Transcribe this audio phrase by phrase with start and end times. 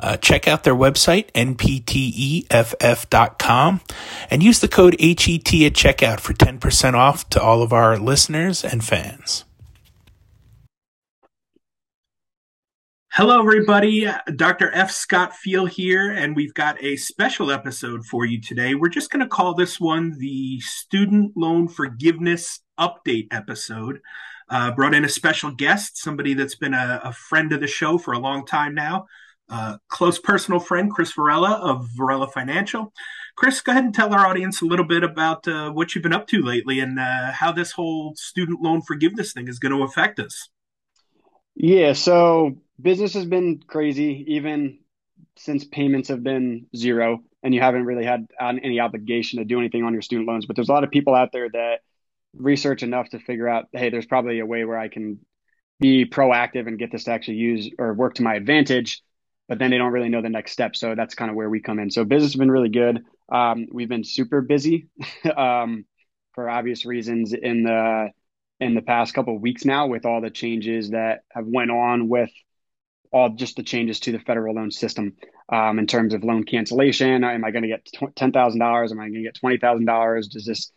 [0.00, 2.50] Uh, check out their website, npteff.com,
[4.30, 8.64] and use the code HET at checkout for 10% off to all of our listeners
[8.64, 9.44] and fans.
[13.12, 14.08] Hello, everybody.
[14.36, 14.72] Dr.
[14.72, 14.90] F.
[14.90, 18.74] Scott Feil here, and we've got a special episode for you today.
[18.74, 24.00] We're just going to call this one the Student Loan Forgiveness Update episode.
[24.48, 27.98] Uh, brought in a special guest, somebody that's been a, a friend of the show
[27.98, 29.06] for a long time now
[29.50, 32.92] uh, close personal friend, Chris Varela of Varela Financial.
[33.36, 36.12] Chris, go ahead and tell our audience a little bit about uh, what you've been
[36.12, 39.82] up to lately and uh, how this whole student loan forgiveness thing is going to
[39.82, 40.48] affect us.
[41.54, 44.78] Yeah, so business has been crazy, even
[45.36, 49.84] since payments have been zero and you haven't really had any obligation to do anything
[49.84, 50.46] on your student loans.
[50.46, 51.80] But there's a lot of people out there that
[52.34, 55.18] research enough to figure out, hey, there's probably a way where I can
[55.78, 59.02] be proactive and get this to actually use or work to my advantage
[59.50, 60.76] but then they don't really know the next step.
[60.76, 61.90] So that's kind of where we come in.
[61.90, 63.02] So business has been really good.
[63.30, 64.86] Um, we've been super busy
[65.36, 65.84] um,
[66.34, 68.10] for obvious reasons in the
[68.60, 72.08] in the past couple of weeks now with all the changes that have went on
[72.08, 72.30] with
[73.10, 75.16] all just the changes to the federal loan system
[75.52, 77.24] um, in terms of loan cancellation.
[77.24, 78.92] Am I going to get ten thousand dollars?
[78.92, 80.28] Am I going to get twenty thousand dollars?
[80.28, 80.70] Does this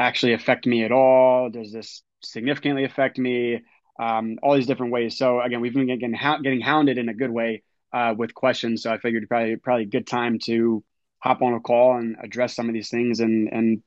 [0.00, 1.48] actually affect me at all?
[1.48, 3.62] Does this significantly affect me?
[4.00, 5.16] Um, all these different ways.
[5.16, 7.62] So again, we've been getting, getting hounded in a good way
[7.96, 8.82] uh, with questions.
[8.82, 10.84] So I figured probably probably a good time to
[11.18, 13.82] hop on a call and address some of these things and and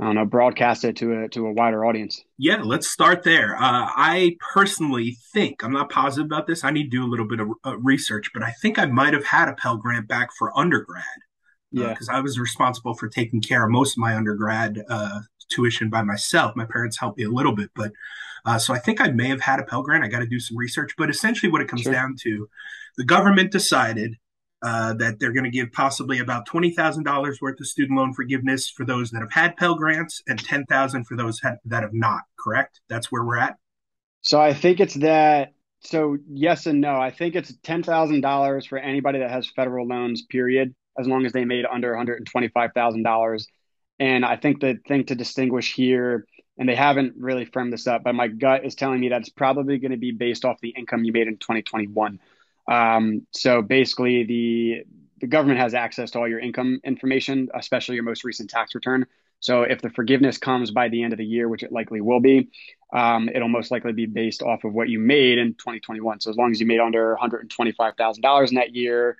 [0.00, 2.24] I don't know broadcast it to a to a wider audience.
[2.36, 3.54] Yeah, let's start there.
[3.54, 6.64] Uh, I personally think I'm not positive about this.
[6.64, 9.14] I need to do a little bit of uh, research, but I think I might
[9.14, 11.04] have had a Pell Grant back for undergrad.
[11.76, 15.20] Uh, yeah, because I was responsible for taking care of most of my undergrad uh,
[15.48, 16.56] tuition by myself.
[16.56, 17.92] My parents helped me a little bit, but
[18.44, 20.04] uh, so I think I may have had a Pell Grant.
[20.04, 21.92] I got to do some research, but essentially, what it comes sure.
[21.92, 22.48] down to,
[22.96, 24.16] the government decided
[24.62, 28.14] uh, that they're going to give possibly about twenty thousand dollars worth of student loan
[28.14, 31.82] forgiveness for those that have had Pell Grants, and ten thousand for those ha- that
[31.82, 32.22] have not.
[32.38, 32.80] Correct?
[32.88, 33.56] That's where we're at.
[34.22, 35.52] So I think it's that.
[35.80, 36.98] So yes and no.
[36.98, 40.22] I think it's ten thousand dollars for anybody that has federal loans.
[40.22, 40.74] Period.
[40.98, 43.46] As long as they made under one hundred and twenty-five thousand dollars.
[43.98, 46.26] And I think the thing to distinguish here
[46.56, 49.28] and they haven't really firmed this up, but my gut is telling me that it's
[49.28, 52.20] probably going to be based off the income you made in 2021.
[52.70, 54.84] Um, so basically, the
[55.20, 59.06] the government has access to all your income information, especially your most recent tax return.
[59.40, 62.20] So if the forgiveness comes by the end of the year, which it likely will
[62.20, 62.48] be,
[62.92, 66.20] um, it'll most likely be based off of what you made in 2021.
[66.20, 69.16] So as long as you made under $125,000 in that year,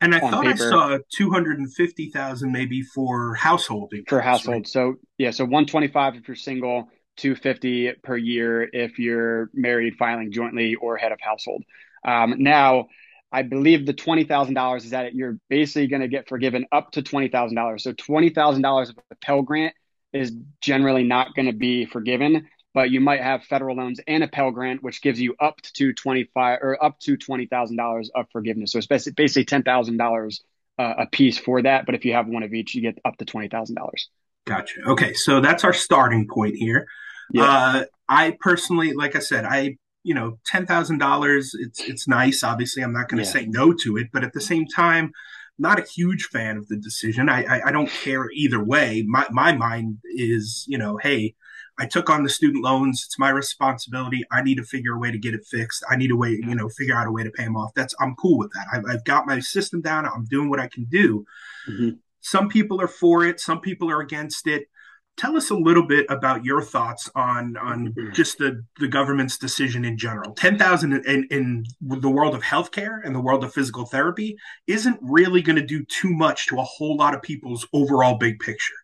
[0.00, 0.66] and I thought paper.
[0.66, 4.56] I saw two hundred and fifty thousand maybe for household incomes, for household.
[4.56, 4.68] Right?
[4.68, 9.50] So yeah, so one twenty five if you're single, two fifty per year if you're
[9.54, 11.64] married, filing jointly, or head of household.
[12.06, 12.86] Um, now,
[13.32, 16.92] I believe the twenty thousand dollars is that you're basically going to get forgiven up
[16.92, 17.82] to twenty thousand dollars.
[17.82, 19.74] So twenty thousand dollars of a Pell Grant
[20.12, 22.46] is generally not going to be forgiven
[22.76, 25.94] but you might have federal loans and a Pell Grant, which gives you up to
[25.94, 28.72] twenty five or up to twenty thousand dollars of forgiveness.
[28.72, 30.44] So it's basically ten thousand uh, dollars
[30.78, 31.86] a piece for that.
[31.86, 34.10] But if you have one of each, you get up to twenty thousand dollars.
[34.46, 34.82] Gotcha.
[34.88, 36.86] Okay, so that's our starting point here.
[37.32, 37.44] Yeah.
[37.44, 39.78] Uh, I personally, like I said, I
[40.08, 41.44] you know ten thousand dollars.
[41.64, 42.42] It's it's nice.
[42.42, 43.36] Obviously, I'm not going to yeah.
[43.36, 45.12] say no to it, but at the same time.
[45.58, 47.30] Not a huge fan of the decision.
[47.30, 49.04] I, I, I don't care either way.
[49.06, 51.34] My my mind is, you know, hey,
[51.78, 53.02] I took on the student loans.
[53.06, 54.22] It's my responsibility.
[54.30, 55.82] I need to figure a way to get it fixed.
[55.90, 57.72] I need a way, you know, figure out a way to pay them off.
[57.74, 58.66] That's I'm cool with that.
[58.72, 60.06] I've, I've got my system down.
[60.06, 61.24] I'm doing what I can do.
[61.68, 61.90] Mm-hmm.
[62.20, 63.40] Some people are for it.
[63.40, 64.68] Some people are against it.
[65.16, 68.12] Tell us a little bit about your thoughts on on mm-hmm.
[68.12, 70.34] just the the government's decision in general.
[70.34, 74.36] Ten thousand in, in the world of healthcare and the world of physical therapy
[74.66, 78.38] isn't really going to do too much to a whole lot of people's overall big
[78.40, 78.74] picture.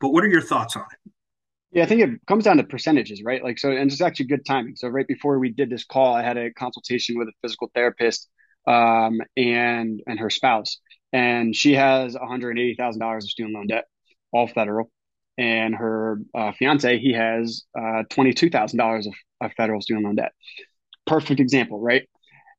[0.00, 1.12] But what are your thoughts on it?
[1.72, 3.42] Yeah, I think it comes down to percentages, right?
[3.42, 4.76] Like, so, and it's actually good timing.
[4.76, 8.28] So, right before we did this call, I had a consultation with a physical therapist
[8.66, 10.78] um, and and her spouse,
[11.12, 13.86] and she has one hundred eighty thousand dollars of student loan debt,
[14.32, 14.90] all federal,
[15.38, 19.08] and her uh, fiance he has uh, twenty two thousand dollars
[19.40, 20.32] of federal student loan debt.
[21.06, 22.08] Perfect example, right?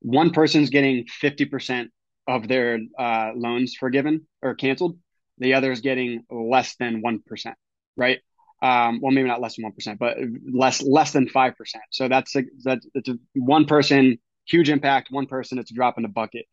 [0.01, 1.91] One person's getting fifty percent
[2.27, 4.97] of their uh, loans forgiven or canceled.
[5.39, 7.55] The other is getting less than one percent,
[7.95, 8.19] right?
[8.61, 10.17] Um, well, maybe not less than one percent, but
[10.51, 11.83] less less than five percent.
[11.91, 15.09] So that's a, that's it's a, one person, huge impact.
[15.11, 16.45] One person, it's a drop in the bucket.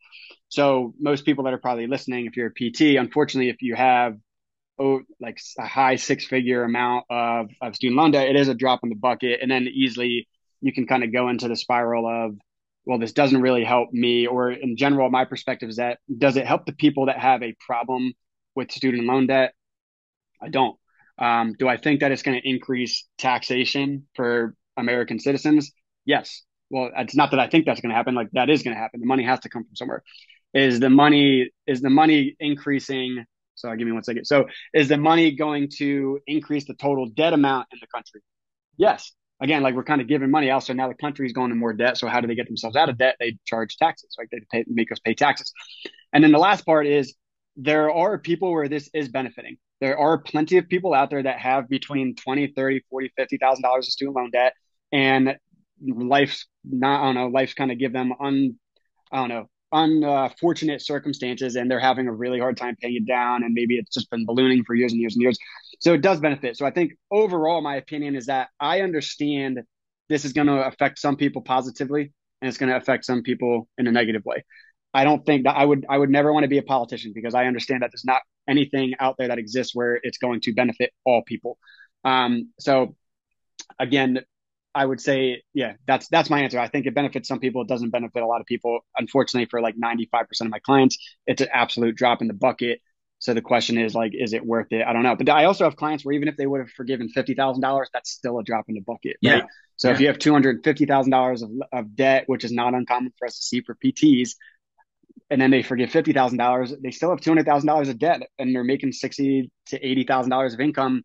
[0.49, 4.17] So most people that are probably listening, if you're a PT, unfortunately, if you have
[4.81, 8.55] oh, like a high six figure amount of, of student loan debt, it is a
[8.55, 9.39] drop in the bucket.
[9.41, 10.27] And then easily
[10.59, 12.37] you can kind of go into the spiral of,
[12.85, 14.25] well, this doesn't really help me.
[14.25, 17.55] Or in general, my perspective is that does it help the people that have a
[17.65, 18.13] problem
[18.55, 19.53] with student loan debt?
[20.41, 20.75] I don't.
[21.19, 25.71] Um, do I think that it's going to increase taxation for American citizens?
[26.05, 26.41] Yes.
[26.71, 28.15] Well, it's not that I think that's going to happen.
[28.15, 29.01] Like that is going to happen.
[29.01, 30.03] The money has to come from somewhere.
[30.53, 33.25] Is the money is the money increasing
[33.61, 34.25] so give me one second.
[34.25, 38.21] So is the money going to increase the total debt amount in the country?
[38.77, 39.13] Yes.
[39.41, 40.63] Again, like we're kind of giving money out.
[40.63, 41.97] So now the country is going to more debt.
[41.97, 43.15] So how do they get themselves out of debt?
[43.19, 44.27] They charge taxes, right?
[44.31, 45.51] They pay, make us pay taxes.
[46.13, 47.15] And then the last part is
[47.55, 49.57] there are people where this is benefiting.
[49.79, 53.87] There are plenty of people out there that have between 20, 30, 40, 50,000 dollars
[53.87, 54.53] of student loan debt
[54.91, 55.37] and
[55.83, 58.55] life's not, I don't know, life's kind of give them un,
[59.11, 63.43] I don't know, unfortunate circumstances and they're having a really hard time paying it down
[63.43, 65.37] and maybe it's just been ballooning for years and years and years.
[65.79, 66.57] So it does benefit.
[66.57, 69.61] So i think overall my opinion is that i understand
[70.09, 73.69] this is going to affect some people positively and it's going to affect some people
[73.77, 74.43] in a negative way.
[74.93, 77.33] I don't think that i would i would never want to be a politician because
[77.33, 80.91] i understand that there's not anything out there that exists where it's going to benefit
[81.05, 81.57] all people.
[82.03, 82.95] Um, so
[83.79, 84.19] again
[84.73, 86.59] I would say, yeah, that's that's my answer.
[86.59, 87.61] I think it benefits some people.
[87.61, 88.79] It doesn't benefit a lot of people.
[88.97, 90.97] Unfortunately, for like 95% of my clients,
[91.27, 92.79] it's an absolute drop in the bucket.
[93.19, 94.83] So the question is like, is it worth it?
[94.85, 95.15] I don't know.
[95.15, 97.89] But I also have clients where even if they would have forgiven fifty thousand dollars,
[97.93, 99.17] that's still a drop in the bucket.
[99.23, 99.37] Right?
[99.37, 99.41] Yeah.
[99.75, 99.93] So yeah.
[99.95, 103.27] if you have two hundred fifty thousand dollars of debt, which is not uncommon for
[103.27, 104.31] us to see for PTs,
[105.29, 107.99] and then they forgive fifty thousand dollars, they still have two hundred thousand dollars of
[107.99, 111.03] debt, and they're making sixty to eighty thousand dollars of income,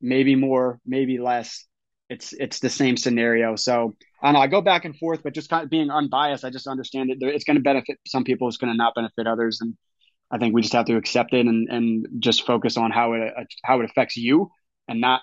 [0.00, 1.66] maybe more, maybe less
[2.08, 3.56] it's it's the same scenario.
[3.56, 4.40] So I don't know.
[4.40, 7.18] I go back and forth, but just kind of being unbiased, I just understand it.
[7.20, 8.48] It's going to benefit some people.
[8.48, 9.76] It's going to not benefit others, and
[10.30, 13.32] I think we just have to accept it and and just focus on how it
[13.64, 14.50] how it affects you,
[14.88, 15.22] and not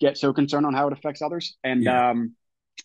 [0.00, 2.10] get so concerned on how it affects others, and yeah.
[2.10, 2.34] um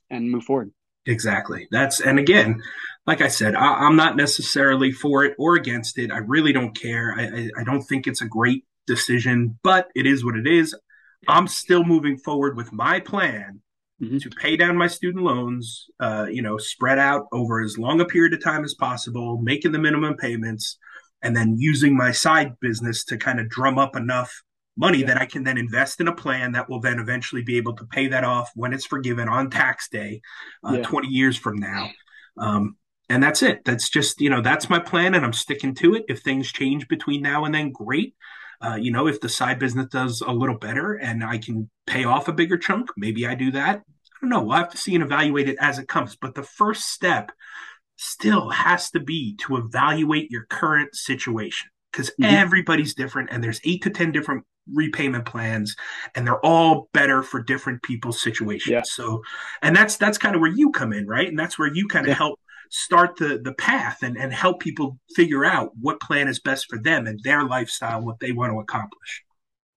[0.09, 0.71] and move forward.
[1.05, 1.67] Exactly.
[1.71, 2.61] That's and again,
[3.05, 6.11] like I said, I, am not necessarily for it or against it.
[6.11, 7.13] I really don't care.
[7.17, 10.75] I, I, I don't think it's a great decision, but it is what it is.
[11.27, 13.61] I'm still moving forward with my plan
[14.01, 14.17] mm-hmm.
[14.17, 18.05] to pay down my student loans, uh, you know, spread out over as long a
[18.05, 20.77] period of time as possible, making the minimum payments,
[21.21, 24.43] and then using my side business to kind of drum up enough
[24.77, 25.07] money yeah.
[25.07, 27.85] that I can then invest in a plan that will then eventually be able to
[27.85, 30.21] pay that off when it's forgiven on tax day,
[30.63, 30.83] uh, yeah.
[30.83, 31.89] 20 years from now.
[32.37, 32.77] Um,
[33.09, 33.63] and that's it.
[33.65, 36.05] That's just, you know, that's my plan and I'm sticking to it.
[36.07, 38.15] If things change between now and then, great.
[38.61, 42.05] Uh, you know, if the side business does a little better and I can pay
[42.05, 43.77] off a bigger chunk, maybe I do that.
[43.77, 44.43] I don't know.
[44.43, 46.15] We'll have to see and evaluate it as it comes.
[46.15, 47.31] But the first step
[47.97, 52.23] still has to be to evaluate your current situation because mm-hmm.
[52.25, 54.43] everybody's different and there's eight to 10 different
[54.73, 55.75] repayment plans
[56.15, 58.71] and they're all better for different people's situations.
[58.71, 58.81] Yeah.
[58.83, 59.21] So,
[59.61, 61.27] and that's, that's kind of where you come in, right?
[61.27, 62.15] And that's where you kind of yeah.
[62.15, 62.39] help
[62.69, 66.79] start the the path and, and help people figure out what plan is best for
[66.79, 69.23] them and their lifestyle, what they want to accomplish.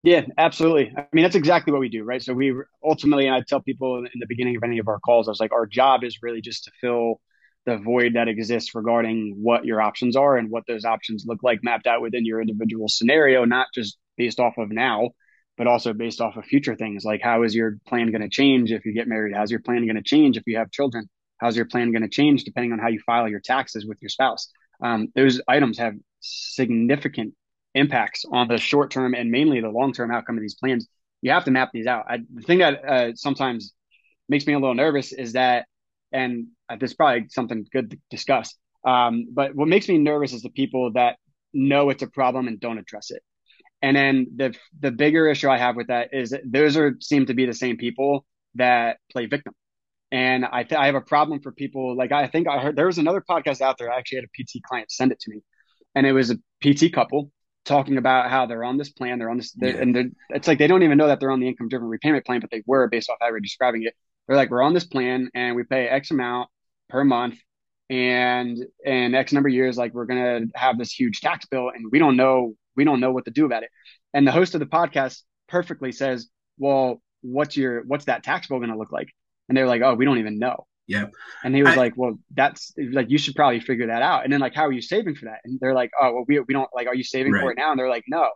[0.02, 0.94] Yeah, absolutely.
[0.96, 2.22] I mean, that's exactly what we do, right?
[2.22, 5.28] So we ultimately, and I tell people in the beginning of any of our calls,
[5.28, 7.20] I was like, our job is really just to fill
[7.66, 11.62] the void that exists regarding what your options are and what those options look like
[11.62, 15.10] mapped out within your individual scenario, not just based off of now,
[15.58, 17.04] but also based off of future things.
[17.04, 19.34] Like, how is your plan going to change if you get married?
[19.36, 21.10] How's your plan going to change if you have children?
[21.40, 24.10] How's your plan going to change depending on how you file your taxes with your
[24.10, 24.48] spouse?
[24.82, 27.34] Um, those items have significant
[27.74, 30.86] impacts on the short term and mainly the long term outcome of these plans.
[31.22, 32.06] You have to map these out.
[32.08, 33.74] I, the thing that uh, sometimes
[34.28, 35.66] makes me a little nervous is that,
[36.12, 38.54] and uh, this is probably something good to discuss.
[38.86, 41.16] Um, but what makes me nervous is the people that
[41.52, 43.22] know it's a problem and don't address it.
[43.82, 47.26] And then the the bigger issue I have with that is that those are seem
[47.26, 49.54] to be the same people that play victim.
[50.12, 51.96] And I, th- I have a problem for people.
[51.96, 53.92] Like I think I heard there was another podcast out there.
[53.92, 55.42] I actually had a PT client send it to me,
[55.94, 57.30] and it was a PT couple
[57.64, 59.18] talking about how they're on this plan.
[59.18, 59.82] They're on this, they're, yeah.
[59.82, 62.24] and they're, it's like they don't even know that they're on the income driven repayment
[62.24, 63.94] plan, but they were based off how we're describing it.
[64.26, 66.48] They're like, we're on this plan and we pay X amount
[66.88, 67.38] per month,
[67.88, 71.90] and in X number of years, like we're gonna have this huge tax bill, and
[71.92, 73.70] we don't know we don't know what to do about it.
[74.14, 78.58] And the host of the podcast perfectly says, well, what's your what's that tax bill
[78.58, 79.08] going to look like?
[79.50, 80.64] And they were like, oh, we don't even know.
[80.86, 81.06] Yeah.
[81.44, 84.24] And he was I, like, well, that's like, you should probably figure that out.
[84.24, 85.40] And then like, how are you saving for that?
[85.44, 87.42] And they're like, oh, well, we, we don't like, are you saving right.
[87.42, 87.70] for it now?
[87.72, 88.30] And they're like, no.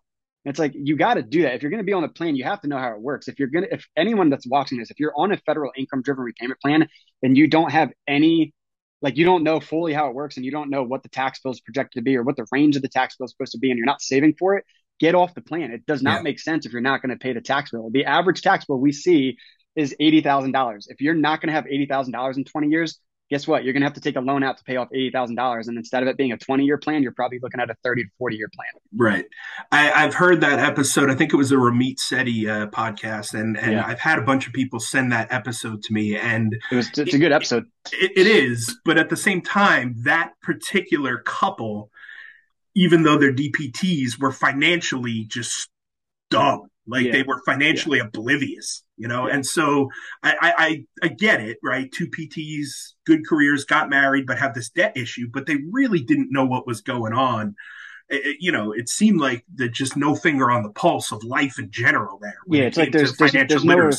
[0.45, 1.55] it's like you got to do that.
[1.55, 3.29] If you're going to be on the plan, you have to know how it works.
[3.29, 6.03] If you're going to, if anyone that's watching this, if you're on a federal income
[6.03, 6.89] driven repayment plan
[7.23, 8.53] and you don't have any,
[9.01, 11.41] like you don't know fully how it works and you don't know what the tax
[11.41, 13.53] bill is projected to be or what the range of the tax bill is supposed
[13.53, 14.65] to be and you're not saving for it,
[15.01, 15.71] get off the plan.
[15.71, 16.23] It does not yeah.
[16.23, 17.89] make sense if you're not going to pay the tax bill.
[17.91, 19.39] The average tax bill we see
[19.77, 20.85] is $80,000.
[20.89, 23.01] If you're not going to have $80,000 in 20 years,
[23.31, 23.65] guess what?
[23.65, 25.69] You're going to have to take a loan out to pay off $80,000.
[25.69, 28.05] And instead of it being a 20 year plan, you're probably looking at a 30
[28.05, 28.69] to 40 year plan.
[28.97, 29.25] Right.
[29.73, 31.11] I, have heard that episode.
[31.11, 33.35] I think it was a Ramit Sethi uh, podcast.
[33.35, 33.87] And, and yeah.
[33.87, 36.17] I've had a bunch of people send that episode to me.
[36.17, 37.65] And it was, it's a good episode.
[37.93, 38.77] It, it is.
[38.85, 41.91] But at the same time, that particular couple,
[42.75, 45.69] even though they're DPTs, were financially just
[46.31, 46.69] dumb.
[46.87, 47.13] Like yeah.
[47.13, 48.05] they were financially yeah.
[48.05, 49.27] oblivious, you know?
[49.27, 49.89] And so
[50.23, 51.91] I, I, I get it, right?
[51.91, 56.31] Two PTs, good careers, got married, but have this debt issue, but they really didn't
[56.31, 57.55] know what was going on.
[58.11, 61.59] It, you know, it seemed like there's just no finger on the pulse of life
[61.59, 62.37] in general there.
[62.49, 63.91] Yeah, it's like there's, there's, there's no,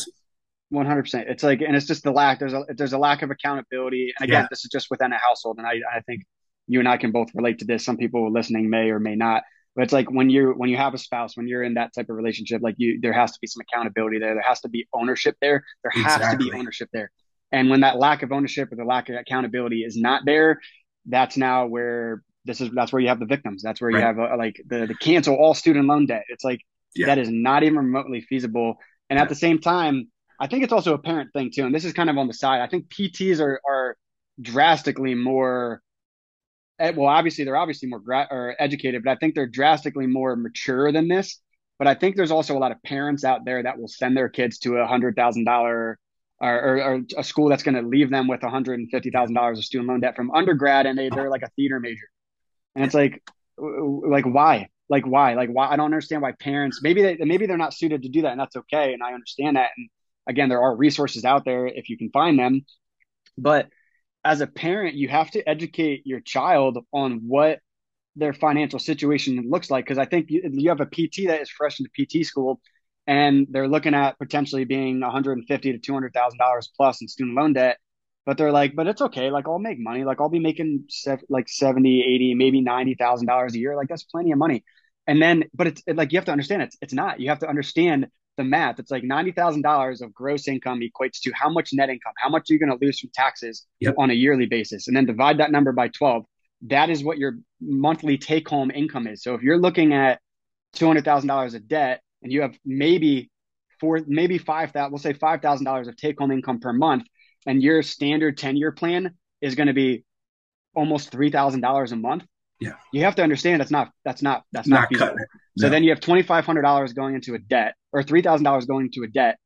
[0.74, 1.30] 100%.
[1.30, 4.14] It's like, and it's just the lack, there's a, there's a lack of accountability.
[4.20, 4.48] And again, yeah.
[4.50, 5.58] this is just within a household.
[5.58, 6.22] And I, I think
[6.68, 7.84] you and I can both relate to this.
[7.84, 9.44] Some people listening may or may not
[9.76, 12.10] but it's like when you're when you have a spouse, when you're in that type
[12.10, 14.34] of relationship, like you, there has to be some accountability there.
[14.34, 15.64] There has to be ownership there.
[15.84, 17.12] There has to be ownership there.
[17.52, 20.60] And when that lack of ownership or the lack of accountability is not there,
[21.06, 22.70] that's now where this is.
[22.74, 23.62] That's where you have the victims.
[23.64, 24.00] That's where right.
[24.00, 26.24] you have a, like the the cancel all student loan debt.
[26.30, 26.62] It's like
[26.96, 27.08] yeah.
[27.08, 28.78] that is not even remotely feasible.
[29.10, 31.66] And at the same time, I think it's also a parent thing too.
[31.66, 32.62] And this is kind of on the side.
[32.62, 33.98] I think PTs are are
[34.42, 35.82] drastically more
[36.80, 40.36] Eh, well, obviously they're obviously more gra- or educated, but I think they're drastically more
[40.36, 41.40] mature than this.
[41.78, 44.30] But I think there's also a lot of parents out there that will send their
[44.30, 46.00] kids to a hundred thousand dollar
[46.40, 49.58] or, or, a school that's going to leave them with hundred and fifty thousand dollars
[49.58, 52.08] of student loan debt from undergrad, and they they're like a theater major,
[52.76, 53.24] and it's like,
[53.58, 54.68] like why?
[54.90, 55.34] Like why?
[55.34, 55.68] Like why?
[55.68, 58.40] I don't understand why parents maybe they maybe they're not suited to do that, and
[58.40, 59.72] that's okay, and I understand that.
[59.78, 59.90] And
[60.28, 62.66] again, there are resources out there if you can find them,
[63.38, 63.68] but
[64.26, 67.60] as a parent, you have to educate your child on what
[68.16, 69.86] their financial situation looks like.
[69.86, 72.60] Because I think you, you, have a PT that is fresh into PT school,
[73.06, 77.54] and they're looking at potentially being 150 to 200 thousand dollars plus in student loan
[77.54, 77.78] debt.
[78.26, 79.30] But they're like, but it's okay.
[79.30, 80.04] Like I'll make money.
[80.04, 80.86] Like I'll be making
[81.30, 83.76] like 70, 80, maybe ninety thousand dollars a year.
[83.76, 84.64] Like that's plenty of money.
[85.06, 87.20] And then, but it's it, like you have to understand it's it's not.
[87.20, 91.50] You have to understand the math, it's like $90,000 of gross income equates to how
[91.50, 93.96] much net income, how much are you going to lose from taxes yep.
[93.98, 96.26] on a yearly basis, and then divide that number by 12.
[96.68, 99.24] That is what your monthly take home income is.
[99.24, 100.20] So if you're looking at
[100.76, 103.30] $200,000 of debt and you have maybe
[103.80, 107.04] four, maybe five that we'll say $5,000 of take home income per month,
[107.46, 110.04] and your standard 10 year plan is going to be
[110.76, 112.26] almost $3,000 a month.
[112.60, 112.74] Yeah.
[112.94, 115.16] You have to understand that's not, that's not, that's not, not feasible.
[115.58, 119.38] So then you have $2,500 going into a debt or $3,000 going into a debt,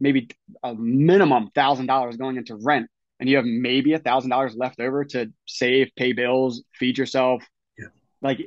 [0.00, 0.28] maybe
[0.62, 2.88] a minimum $1,000 going into rent,
[3.20, 7.42] and you have maybe $1,000 left over to save, pay bills, feed yourself.
[7.78, 7.86] Yeah.
[8.20, 8.40] Like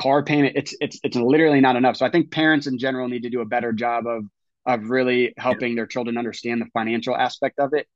[0.00, 1.96] car payment, it's it's it's literally not enough.
[1.96, 4.24] So I think parents in general need to do a better job of
[4.64, 5.76] of really helping yeah.
[5.76, 7.86] their children understand the financial aspect of it.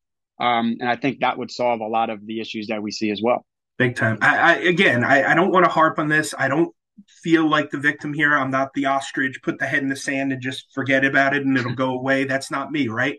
[0.40, 3.11] Um, and I think that would solve a lot of the issues that we see
[3.11, 3.47] as well.
[3.78, 4.18] Big time.
[4.21, 6.35] I, I again, I, I don't want to harp on this.
[6.38, 6.75] I don't
[7.23, 8.35] feel like the victim here.
[8.35, 11.45] I'm not the ostrich, put the head in the sand and just forget about it
[11.45, 12.25] and it'll go away.
[12.25, 13.16] That's not me, right?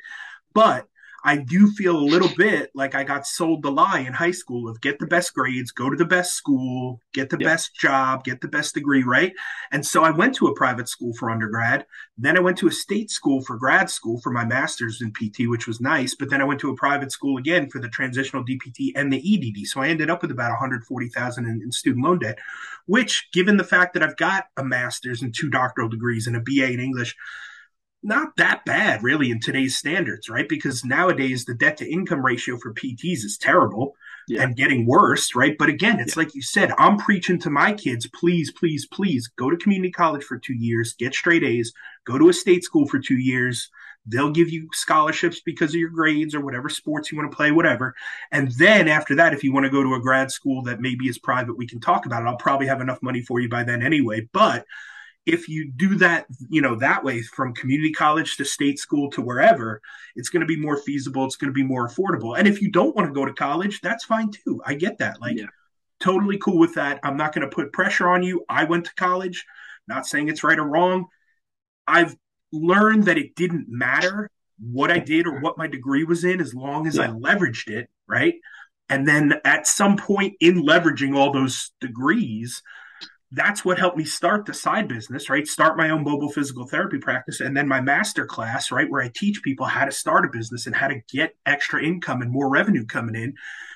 [0.53, 0.87] But
[1.27, 4.69] I do feel a little bit like I got sold the lie in high school
[4.69, 8.39] of get the best grades, go to the best school, get the best job, get
[8.39, 9.33] the best degree, right?
[9.73, 11.85] And so I went to a private school for undergrad.
[12.17, 15.49] Then I went to a state school for grad school for my master's in PT,
[15.49, 16.15] which was nice.
[16.15, 19.17] But then I went to a private school again for the transitional DPT and the
[19.17, 19.67] EDD.
[19.67, 22.39] So I ended up with about 140,000 in, in student loan debt,
[22.85, 26.39] which given the fact that I've got a master's and two doctoral degrees and a
[26.39, 27.17] BA in English,
[28.07, 30.47] not that bad really in today's standards, right?
[30.47, 33.95] Because nowadays the debt to income ratio for PTs is terrible
[34.29, 34.43] yeah.
[34.43, 35.57] and getting worse, right?
[35.59, 36.23] But again, it's yeah.
[36.23, 40.23] like you said, I'm preaching to my kids, please, please, please go to community college
[40.23, 41.73] for two years, get straight A's,
[42.05, 43.69] go to a state school for two years.
[44.09, 47.51] They'll give you scholarships because of your grades or whatever sports you want to play,
[47.51, 47.93] whatever.
[48.31, 51.09] And then after that, if you want to go to a grad school that maybe
[51.09, 52.25] is private, we can talk about it.
[52.25, 54.29] I'll probably have enough money for you by then anyway.
[54.31, 54.65] But
[55.27, 59.21] if you do that, you know, that way from community college to state school to
[59.21, 59.81] wherever,
[60.15, 61.25] it's going to be more feasible.
[61.25, 62.37] It's going to be more affordable.
[62.37, 64.61] And if you don't want to go to college, that's fine too.
[64.65, 65.19] I get that.
[65.19, 65.47] Like, yeah.
[65.99, 67.01] totally cool with that.
[67.03, 68.45] I'm not going to put pressure on you.
[68.47, 69.45] I went to college,
[69.87, 71.07] not saying it's right or wrong.
[71.85, 72.15] I've
[72.53, 76.55] learned that it didn't matter what I did or what my degree was in as
[76.55, 77.03] long as yeah.
[77.03, 78.35] I leveraged it, right?
[78.89, 82.63] And then at some point in leveraging all those degrees,
[83.31, 85.45] that's what helped me start the side business, right?
[85.45, 88.89] Start my own mobile physical therapy practice and then my master class, right?
[88.89, 92.21] Where I teach people how to start a business and how to get extra income
[92.21, 93.33] and more revenue coming in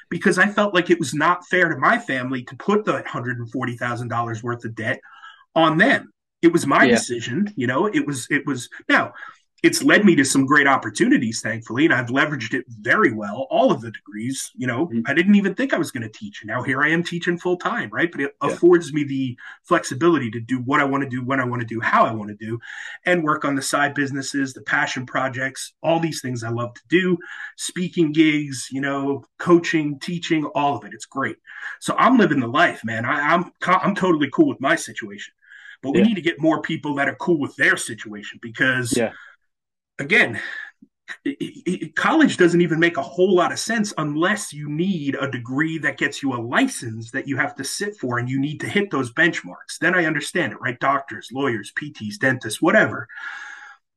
[0.10, 4.44] because I felt like it was not fair to my family to put the $140,000
[4.44, 5.02] worth of debt
[5.54, 6.14] on them.
[6.42, 6.96] It was my yeah.
[6.96, 9.14] decision, you know, it was, it was now
[9.64, 13.46] it's led me to some great opportunities, thankfully, and I've leveraged it very well.
[13.52, 15.02] All of the degrees, you know, mm-hmm.
[15.06, 16.42] I didn't even think I was going to teach.
[16.42, 18.12] And now here I am teaching full time, right?
[18.12, 18.50] But it yeah.
[18.50, 21.68] affords me the flexibility to do what I want to do, when I want to
[21.68, 22.60] do, how I want to do,
[23.06, 26.82] and work on the side businesses, the passion projects, all these things I love to
[26.90, 27.18] do,
[27.56, 30.94] speaking gigs, you know, coaching, teaching, all of it.
[30.96, 31.38] It's great.
[31.80, 33.06] So I'm living the life, man.
[33.06, 35.36] I, am I'm, I'm totally cool with my situation,
[35.84, 36.06] but we yeah.
[36.06, 38.98] need to get more people that are cool with their situation because.
[38.98, 39.12] Yeah
[40.00, 40.42] again,
[41.96, 45.98] college doesn't even make a whole lot of sense unless you need a degree that
[45.98, 48.90] gets you a license that you have to sit for and you need to hit
[48.92, 49.78] those benchmarks.
[49.80, 50.80] Then I understand it, right?
[50.80, 53.08] Doctors, lawyers, PTs, dentists, whatever.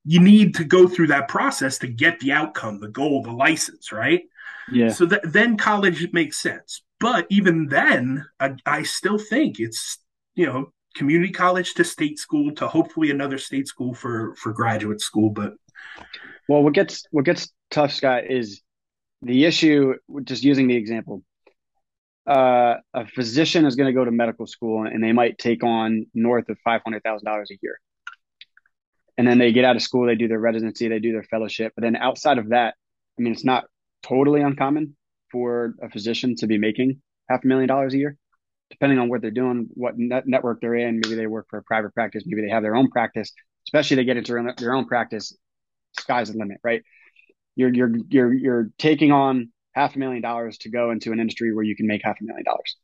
[0.05, 3.91] You need to go through that process to get the outcome, the goal, the license,
[3.91, 4.23] right?
[4.71, 4.91] Yeah.
[4.91, 6.83] So that, then college makes sense.
[7.01, 9.99] But even then, I, I still think it's,
[10.35, 15.01] you know, community college to state school to hopefully another state school for for graduate
[15.01, 15.55] school but
[16.49, 18.63] well, what gets what gets tough, Scott, is
[19.23, 19.95] the issue.
[20.25, 21.23] Just using the example,
[22.29, 26.07] uh, a physician is going to go to medical school and they might take on
[26.15, 27.79] north of five hundred thousand dollars a year,
[29.17, 31.73] and then they get out of school, they do their residency, they do their fellowship,
[31.77, 32.75] but then outside of that,
[33.19, 33.65] I mean, it's not
[34.03, 34.97] totally uncommon
[35.33, 37.01] for a physician to be making
[37.31, 38.17] half a million dollars a year,
[38.71, 41.01] depending on what they're doing, what net- network they're in.
[41.03, 43.33] Maybe they work for a private practice, maybe they have their own practice.
[43.67, 45.35] Especially they get into their own practice,
[45.99, 46.83] sky's the limit, right?
[47.57, 51.55] You're you're you're you're taking on half a million dollars to go into an industry
[51.55, 52.77] where you can make half a million dollars.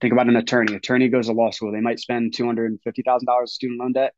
[0.00, 0.74] Think about an attorney.
[0.74, 1.72] Attorney goes to law school.
[1.72, 4.14] They might spend two hundred and fifty thousand dollars student loan debt.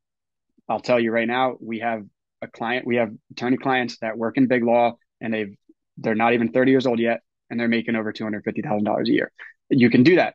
[0.68, 2.02] I'll tell you right now, we have
[2.42, 5.54] a client, we have attorney clients that work in big law and they've
[5.98, 9.32] they're not even 30 years old yet and they're making over $250,000 a year.
[9.70, 10.34] You can do that.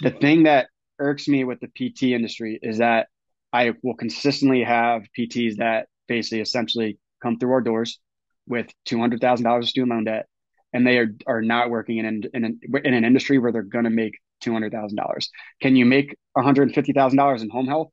[0.00, 3.08] The thing that irks me with the PT industry is that
[3.52, 8.00] I will consistently have PTs that basically essentially come through our doors
[8.46, 10.26] with $200,000 of student loan debt
[10.72, 13.62] and they are, are not working in, in, in, an, in an industry where they're
[13.62, 15.26] going to make $200,000.
[15.62, 17.90] Can you make $150,000 in home health?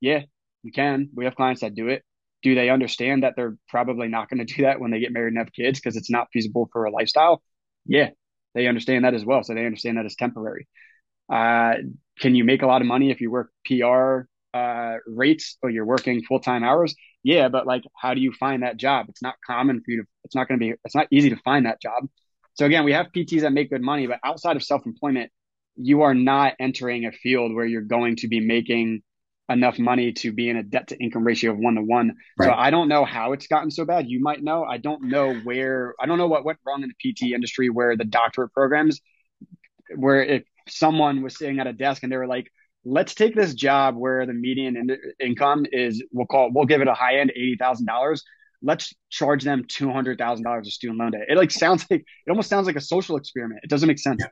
[0.00, 0.22] Yeah,
[0.62, 1.10] you can.
[1.14, 2.04] We have clients that do it.
[2.42, 5.32] Do they understand that they're probably not going to do that when they get married
[5.32, 7.42] and have kids because it's not feasible for a lifestyle?
[7.84, 8.10] Yeah,
[8.54, 9.42] they understand that as well.
[9.42, 10.68] So they understand that it's temporary.
[11.28, 11.74] Uh,
[12.20, 15.84] can you make a lot of money if you work PR uh, rates or you're
[15.84, 16.94] working full time hours?
[17.26, 19.06] Yeah, but like, how do you find that job?
[19.08, 21.36] It's not common for you to, it's not going to be, it's not easy to
[21.44, 22.04] find that job.
[22.54, 25.32] So again, we have PTs that make good money, but outside of self employment,
[25.74, 29.02] you are not entering a field where you're going to be making
[29.48, 32.12] enough money to be in a debt to income ratio of one to one.
[32.38, 32.46] Right.
[32.46, 34.06] So I don't know how it's gotten so bad.
[34.06, 34.62] You might know.
[34.62, 37.96] I don't know where, I don't know what went wrong in the PT industry where
[37.96, 39.00] the doctorate programs,
[39.96, 42.52] where if someone was sitting at a desk and they were like,
[42.86, 46.88] let's take this job where the median in- income is we'll call we'll give it
[46.88, 48.22] a high end eighty thousand dollars.
[48.62, 51.22] Let's charge them two hundred thousand dollars of student loan debt.
[51.28, 53.60] It like sounds like it almost sounds like a social experiment.
[53.64, 54.22] It doesn't make sense.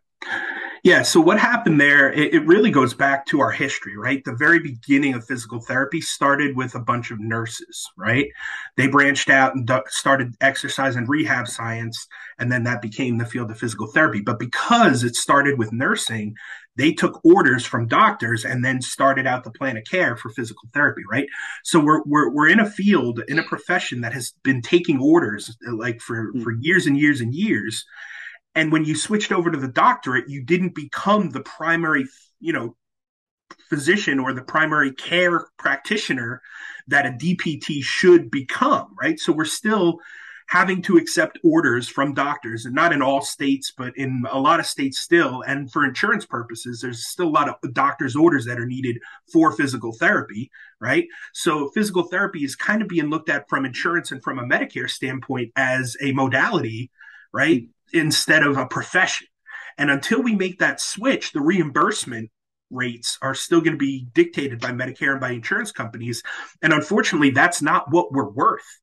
[0.85, 1.01] Yeah.
[1.01, 2.13] So what happened there?
[2.13, 4.23] It, it, really goes back to our history, right?
[4.23, 8.29] The very beginning of physical therapy started with a bunch of nurses, right?
[8.77, 12.07] They branched out and started exercise and rehab science,
[12.39, 14.21] and then that became the field of physical therapy.
[14.21, 16.35] But because it started with nursing,
[16.77, 20.69] they took orders from doctors and then started out the plan of care for physical
[20.75, 21.29] therapy, right?
[21.63, 25.57] So we're we're we're in a field, in a profession that has been taking orders
[25.67, 26.43] like for mm.
[26.43, 27.87] for years and years and years
[28.55, 32.07] and when you switched over to the doctorate, you didn't become the primary,
[32.41, 32.77] you know,
[33.69, 36.41] physician or the primary care practitioner
[36.89, 39.19] that a DPT should become, right?
[39.19, 39.99] So we're still
[40.47, 44.61] having to accept orders from doctors and not in all states but in a lot
[44.61, 45.43] of states still.
[45.47, 48.99] And for insurance purposes there's still a lot of doctors orders that are needed
[49.33, 51.07] for physical therapy right?
[51.33, 54.91] So physical therapy is kind of being looked at from insurance and from a medicare
[54.91, 56.91] standpoint as a modality
[57.33, 57.65] right
[57.95, 59.27] instead of a profession.
[59.79, 62.31] And until we make that switch, the reimbursement
[62.71, 66.23] rates are still going to be dictated by Medicare and by insurance companies.
[66.63, 68.81] And unfortunately, that's not what we're worth.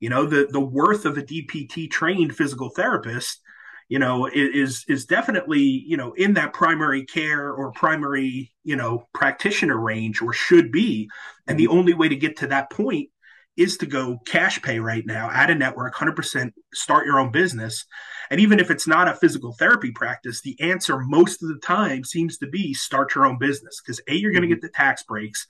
[0.00, 3.40] You know, the, the worth of a DPT trained physical therapist,
[3.88, 9.06] you know, is is definitely, you know, in that primary care or primary, you know,
[9.14, 11.08] practitioner range or should be.
[11.46, 11.78] And the mm-hmm.
[11.78, 13.10] only way to get to that point
[13.56, 17.86] is to go cash pay right now, add a network, 100% start your own business.
[18.30, 22.04] And even if it's not a physical therapy practice, the answer most of the time
[22.04, 24.54] seems to be start your own business because A, you're going to mm-hmm.
[24.54, 25.46] get the tax breaks,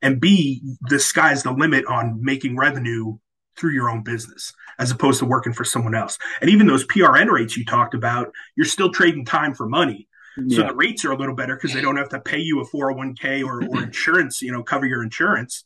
[0.00, 3.18] and B, the sky's the limit on making revenue
[3.56, 6.18] through your own business as opposed to working for someone else.
[6.40, 10.08] And even those PRN rates you talked about, you're still trading time for money.
[10.38, 10.56] Yeah.
[10.56, 12.66] So the rates are a little better because they don't have to pay you a
[12.66, 15.64] 401k or, or insurance, you know, cover your insurance.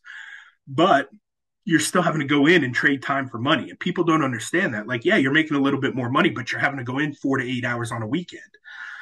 [0.66, 1.08] But
[1.66, 3.68] you're still having to go in and trade time for money.
[3.70, 4.86] And people don't understand that.
[4.86, 7.12] Like, yeah, you're making a little bit more money, but you're having to go in
[7.12, 8.42] four to eight hours on a weekend.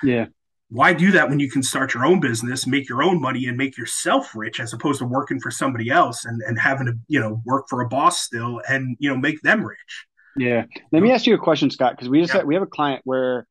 [0.02, 0.26] Yeah.
[0.70, 3.58] Why do that when you can start your own business, make your own money, and
[3.58, 7.20] make yourself rich as opposed to working for somebody else and, and having to, you
[7.20, 10.06] know, work for a boss still and, you know, make them rich?
[10.34, 10.64] Yeah.
[10.90, 12.38] Let me ask you a question, Scott, because we just yeah.
[12.38, 13.46] had, we have a client where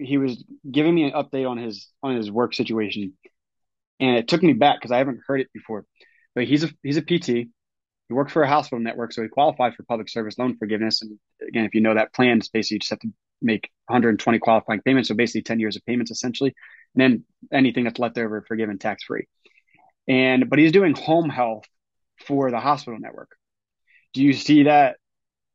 [0.00, 3.12] he was giving me an update on his on his work situation.
[4.00, 5.84] And it took me back because I haven't heard it before.
[6.34, 7.48] But he's a he's a PT
[8.08, 11.02] he worked for a hospital network, so he qualified for public service loan forgiveness.
[11.02, 14.38] And again, if you know that plan, it's basically you just have to make 120
[14.38, 16.54] qualifying payments, so basically 10 years of payments essentially,
[16.94, 19.26] and then anything that's left over forgiven tax free.
[20.08, 21.64] And but he's doing home health
[22.26, 23.30] for the hospital network.
[24.14, 24.96] Do you see that?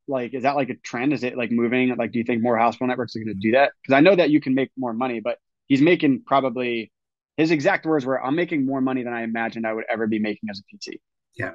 [0.07, 1.13] Like, is that like a trend?
[1.13, 1.95] Is it like moving?
[1.95, 3.71] Like, do you think more hospital networks are going to do that?
[3.81, 5.37] Because I know that you can make more money, but
[5.67, 6.91] he's making probably
[7.37, 10.19] his exact words were, "I'm making more money than I imagined I would ever be
[10.19, 10.99] making as a PT."
[11.35, 11.53] Yeah.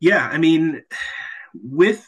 [0.00, 0.82] Yeah, I mean,
[1.54, 2.06] with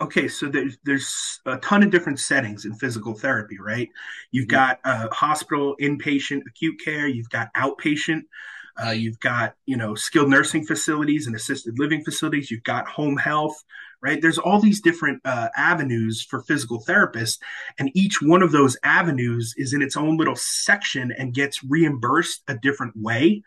[0.00, 3.88] okay, so there's there's a ton of different settings in physical therapy, right?
[4.30, 7.06] You've got uh, hospital, inpatient, acute care.
[7.06, 8.22] You've got outpatient.
[8.80, 12.50] Uh, you've got you know skilled nursing facilities and assisted living facilities.
[12.50, 13.56] You've got home health,
[14.02, 14.20] right?
[14.20, 17.38] There's all these different uh, avenues for physical therapists,
[17.78, 22.42] and each one of those avenues is in its own little section and gets reimbursed
[22.48, 23.42] a different way.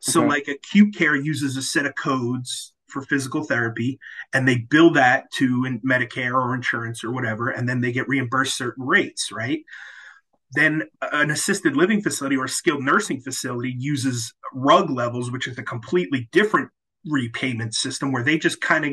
[0.00, 0.28] So, okay.
[0.28, 3.98] like acute care uses a set of codes for physical therapy
[4.32, 8.56] and they bill that to Medicare or insurance or whatever, and then they get reimbursed
[8.56, 9.60] certain rates, right?
[10.52, 15.62] Then an assisted living facility or skilled nursing facility uses RUG levels, which is a
[15.64, 16.70] completely different
[17.04, 18.92] repayment system where they just kind of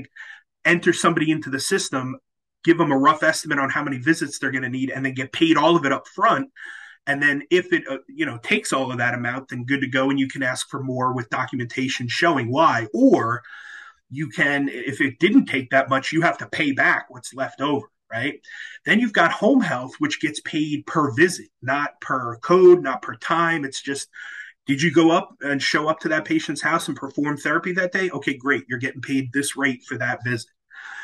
[0.66, 2.18] enter somebody into the system,
[2.64, 5.14] give them a rough estimate on how many visits they're going to need, and then
[5.14, 6.50] get paid all of it up front
[7.08, 9.88] and then if it uh, you know takes all of that amount then good to
[9.88, 13.42] go and you can ask for more with documentation showing why or
[14.12, 17.62] you can, if it didn't take that much, you have to pay back what's left
[17.62, 18.40] over, right?
[18.86, 23.16] Then you've got home health, which gets paid per visit, not per code, not per
[23.16, 23.64] time.
[23.64, 24.10] It's just,
[24.68, 27.94] did you go up and show up to that patient's house and perform therapy that
[27.94, 28.10] day?
[28.10, 28.66] Okay, great.
[28.68, 30.50] You're getting paid this rate for that visit.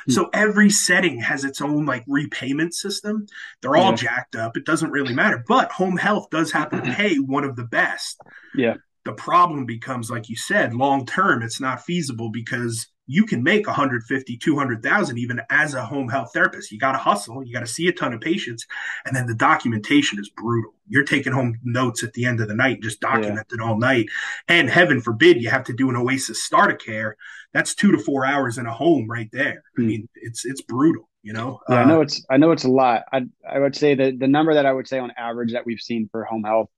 [0.05, 0.11] Hmm.
[0.11, 3.25] So every setting has its own like repayment system.
[3.61, 3.95] They're all yeah.
[3.95, 4.57] jacked up.
[4.57, 5.43] It doesn't really matter.
[5.47, 8.19] But home health does happen to pay one of the best.
[8.53, 8.75] Yeah.
[9.05, 13.65] The problem becomes, like you said, long term, it's not feasible because you can make
[13.65, 16.71] 150 200,000 even as a home health therapist.
[16.71, 17.43] You got to hustle.
[17.43, 18.67] You got to see a ton of patients.
[19.05, 20.73] And then the documentation is brutal.
[20.89, 23.65] You're taking home notes at the end of the night just document yeah.
[23.65, 24.07] all night.
[24.49, 27.17] And heaven forbid you have to do an oasis Start starter care.
[27.53, 29.63] That's 2 to 4 hours in a home right there.
[29.77, 29.79] Mm.
[29.79, 29.87] i hmm.
[29.87, 31.59] mean it's it's brutal you know?
[31.67, 33.03] Yeah, uh, i know it's i know it's a lot.
[33.11, 35.81] I i would say that the number that i would say on average that we've
[35.81, 36.69] seen for home health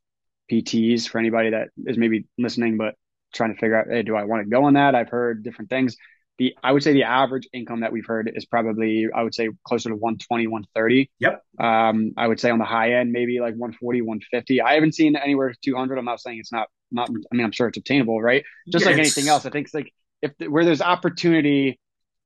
[0.51, 2.95] pts for anybody that is maybe listening but
[3.31, 4.95] trying to figure out hey do i want to go on that?
[4.95, 5.97] I've heard different things
[6.39, 9.49] the I would say the average income that we've heard is probably I would say
[9.65, 11.11] closer to 120, 130.
[11.19, 11.43] Yep.
[11.59, 14.61] Um, I would say on the high end maybe like 140, 150.
[14.61, 15.97] I haven't seen anywhere 200.
[15.97, 17.09] I'm not saying it's not not.
[17.09, 18.43] I mean I'm sure it's obtainable, right?
[18.71, 21.79] Just like anything else, I think it's like if where there's opportunity.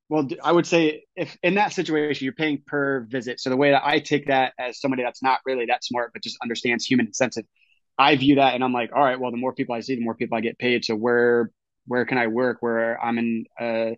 [0.09, 3.39] Well, I would say if in that situation you're paying per visit.
[3.39, 6.21] So the way that I take that as somebody that's not really that smart but
[6.21, 7.45] just understands human incentive,
[7.97, 10.03] I view that and I'm like, all right, well, the more people I see, the
[10.03, 10.85] more people I get paid.
[10.85, 11.49] So where
[11.85, 13.91] where can I work where I'm in uh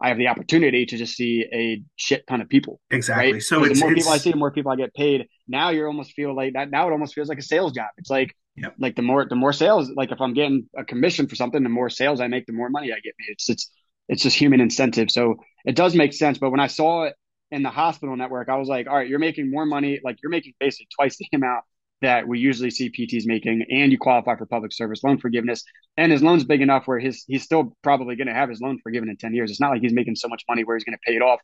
[0.00, 2.80] I have the opportunity to just see a shit ton of people.
[2.90, 3.34] Exactly.
[3.34, 3.42] Right?
[3.42, 5.28] So the more people I see, the more people I get paid.
[5.46, 6.70] Now you almost feel like that.
[6.70, 7.88] Now it almost feels like a sales job.
[7.98, 8.74] It's like, yep.
[8.78, 11.68] like the more, the more sales, like if I'm getting a commission for something, the
[11.68, 13.32] more sales I make, the more money I get made.
[13.32, 13.70] It's, it's,
[14.08, 15.10] it's just human incentive.
[15.10, 16.38] So it does make sense.
[16.38, 17.14] But when I saw it
[17.50, 20.00] in the hospital network, I was like, all right, you're making more money.
[20.02, 21.64] Like you're making basically twice the amount
[22.02, 25.64] that we usually see PTs making, and you qualify for public service loan forgiveness.
[25.96, 28.78] And his loan's big enough where his he's still probably going to have his loan
[28.82, 29.50] forgiven in 10 years.
[29.50, 31.40] It's not like he's making so much money where he's going to pay it off.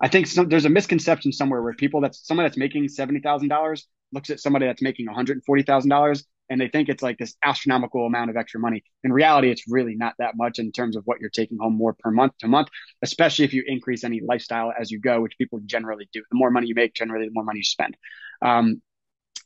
[0.00, 4.30] I think some, there's a misconception somewhere where people that's someone that's making $70,000 looks
[4.30, 8.60] at somebody that's making $140,000 and they think it's like this astronomical amount of extra
[8.60, 8.84] money.
[9.04, 11.94] In reality, it's really not that much in terms of what you're taking home more
[11.98, 12.68] per month to month,
[13.00, 16.22] especially if you increase any lifestyle as you go, which people generally do.
[16.30, 17.96] The more money you make, generally, the more money you spend.
[18.42, 18.82] Um,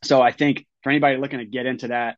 [0.03, 2.17] so I think for anybody looking to get into that,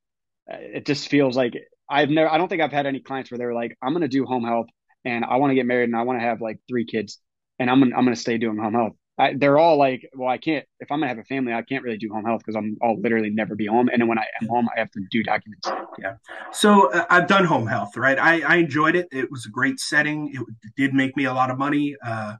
[0.50, 1.54] uh, it just feels like
[1.88, 4.08] I've never, I don't think I've had any clients where they're like, I'm going to
[4.08, 4.66] do home health
[5.04, 7.18] and I want to get married and I want to have like three kids
[7.58, 8.92] and I'm gonna, I'm going to stay doing home health.
[9.20, 11.62] I, they're all like, well, I can't, if I'm going to have a family, I
[11.62, 13.88] can't really do home health because I'm, I'll literally never be home.
[13.88, 15.68] And then when I am home, I have to do documents.
[15.98, 16.14] Yeah.
[16.52, 18.16] So uh, I've done home health, right?
[18.16, 19.08] I, I enjoyed it.
[19.10, 20.32] It was a great setting.
[20.32, 21.96] It did make me a lot of money.
[22.04, 22.36] Uh,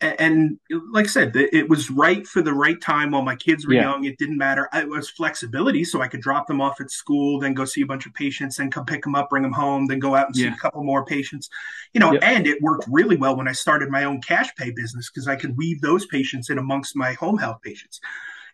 [0.00, 0.58] and
[0.92, 3.82] like I said, it was right for the right time while my kids were yeah.
[3.82, 4.04] young.
[4.04, 4.68] It didn't matter.
[4.72, 7.86] It was flexibility, so I could drop them off at school, then go see a
[7.86, 10.36] bunch of patients, then come pick them up, bring them home, then go out and
[10.36, 11.48] see a couple more patients.
[11.94, 15.10] You know, and it worked really well when I started my own cash pay business
[15.10, 18.00] because I could weave those patients in amongst my home health patients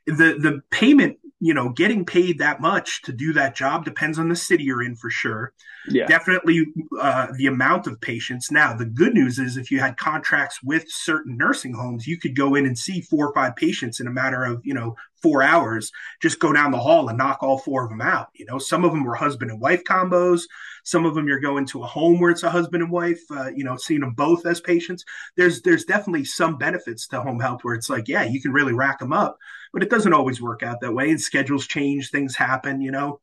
[0.07, 4.29] the the payment you know getting paid that much to do that job depends on
[4.29, 5.53] the city you're in for sure
[5.89, 6.07] yeah.
[6.07, 6.67] definitely
[7.01, 8.51] uh, the amount of patients.
[8.51, 12.37] Now the good news is if you had contracts with certain nursing homes you could
[12.37, 15.43] go in and see four or five patients in a matter of you know four
[15.43, 15.91] hours.
[16.21, 18.59] Just go down the hall and knock all four of them out you know?
[18.59, 20.43] Some of them were husband and wife combos.
[20.85, 23.51] Some of them you're going to a home where it's a husband and wife uh,
[23.55, 25.05] you know seeing them both as patients.
[25.37, 28.73] There's there's definitely some benefits to home health where it's like yeah you can really
[28.73, 29.39] rack them up
[29.73, 33.21] but it doesn't always work out that way and schedules change things happen you know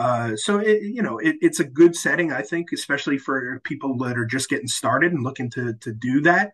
[0.00, 3.96] uh, so it, you know it, it's a good setting i think especially for people
[3.98, 6.52] that are just getting started and looking to to do that.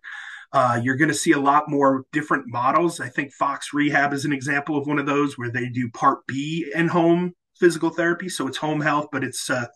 [0.52, 3.00] Uh, you're going to see a lot more different models.
[3.00, 6.26] I think fox rehab is an example of one of those where they do part
[6.26, 8.28] b and home physical therapy.
[8.28, 9.66] So it's home health but it's uh,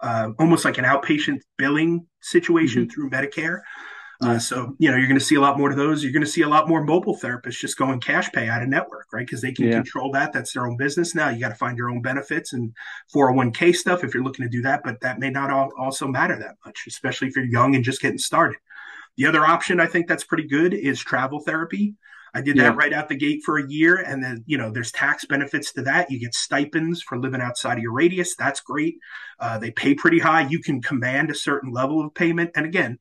[0.00, 2.90] uh almost like an outpatient billing situation mm-hmm.
[2.90, 3.60] through medicare
[4.22, 6.02] uh, so you know you're going to see a lot more of those.
[6.02, 8.68] You're going to see a lot more mobile therapists just going cash pay out of
[8.68, 9.26] network, right?
[9.26, 9.72] Because they can yeah.
[9.72, 10.32] control that.
[10.32, 11.30] That's their own business now.
[11.30, 12.72] You got to find your own benefits and
[13.14, 14.82] 401k stuff if you're looking to do that.
[14.84, 18.00] But that may not all, also matter that much, especially if you're young and just
[18.00, 18.58] getting started.
[19.16, 21.94] The other option I think that's pretty good is travel therapy.
[22.34, 22.64] I did yeah.
[22.64, 25.72] that right out the gate for a year, and then you know there's tax benefits
[25.72, 26.10] to that.
[26.10, 28.36] You get stipends for living outside of your radius.
[28.36, 28.96] That's great.
[29.38, 30.48] Uh, they pay pretty high.
[30.48, 32.98] You can command a certain level of payment, and again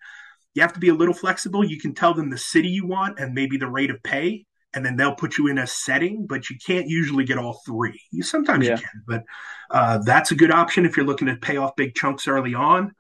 [0.54, 1.64] you have to be a little flexible.
[1.64, 4.86] You can tell them the city you want and maybe the rate of pay, and
[4.86, 8.02] then they'll put you in a setting, but you can't usually get all three.
[8.12, 8.72] You sometimes yeah.
[8.72, 9.24] you can, but
[9.70, 12.94] uh, that's a good option if you're looking to pay off big chunks early on.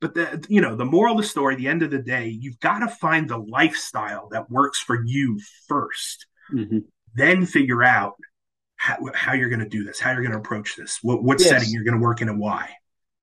[0.00, 2.60] But the, you know, the moral of the story, the end of the day, you've
[2.60, 6.16] got to find the lifestyle that works for you 1st
[6.52, 6.78] mm-hmm.
[7.14, 8.14] then figure out
[8.76, 11.40] how, how you're going to do this, how you're going to approach this, what, what
[11.40, 11.48] yes.
[11.48, 12.70] setting you're going to work in, and why.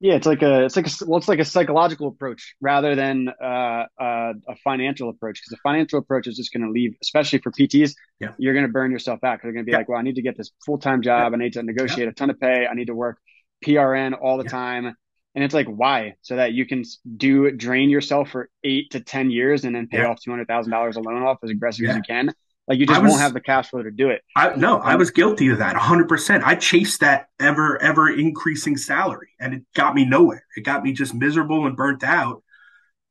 [0.04, 3.30] Yeah, it's like a it's like a well, it's like a psychological approach rather than
[3.42, 7.40] uh, uh, a financial approach because the financial approach is just going to leave, especially
[7.40, 7.94] for PTs.
[8.20, 8.34] Yeah.
[8.38, 9.78] You're going to burn yourself out because they're going to be yeah.
[9.78, 11.32] like, well, I need to get this full time job.
[11.32, 11.38] Yeah.
[11.38, 12.68] I need to negotiate a ton of pay.
[12.70, 13.18] I need to work
[13.66, 14.88] PRN all the time,
[15.36, 16.16] and it's like why?
[16.22, 16.84] So that you can
[17.16, 20.74] do drain yourself for eight to ten years and then pay off two hundred thousand
[20.74, 22.34] dollars a loan off as aggressive as you can.
[22.68, 24.22] Like you just was, won't have the cash flow to do it.
[24.36, 26.44] I, no, I was guilty of that 100%.
[26.44, 30.46] I chased that ever, ever increasing salary and it got me nowhere.
[30.56, 32.42] It got me just miserable and burnt out.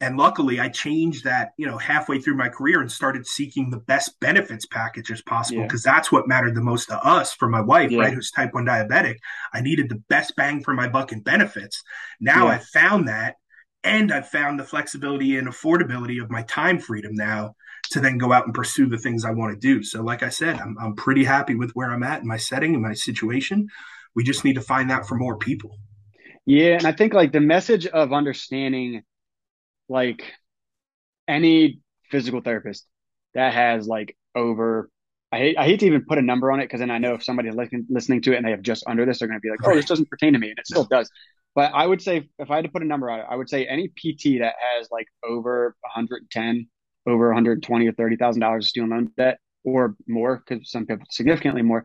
[0.00, 3.78] And luckily, I changed that, you know, halfway through my career and started seeking the
[3.78, 5.92] best benefits packages possible because yeah.
[5.92, 8.00] that's what mattered the most to us for my wife, yeah.
[8.00, 8.12] right?
[8.12, 9.18] Who's type 1 diabetic.
[9.52, 11.84] I needed the best bang for my buck in benefits.
[12.20, 12.54] Now yeah.
[12.54, 13.36] I found that
[13.84, 17.54] and I've found the flexibility and affordability of my time freedom now
[17.90, 19.82] to then go out and pursue the things I want to do.
[19.82, 22.74] So, like I said, I'm, I'm pretty happy with where I'm at in my setting
[22.74, 23.68] and my situation.
[24.14, 25.78] We just need to find that for more people.
[26.46, 26.76] Yeah.
[26.76, 29.02] And I think like the message of understanding,
[29.88, 30.24] like
[31.28, 32.86] any physical therapist
[33.34, 34.90] that has like over,
[35.30, 37.14] I hate, I hate to even put a number on it because then I know
[37.14, 39.42] if somebody's listening, listening to it and they have just under this, they're going to
[39.42, 40.50] be like, oh, this doesn't pertain to me.
[40.50, 41.10] And it still does.
[41.54, 43.48] But I would say, if I had to put a number on it, I would
[43.48, 46.66] say any PT that has like over 110
[47.06, 51.06] over 120 or 30 thousand dollars of student loan debt or more because some people
[51.10, 51.84] significantly more.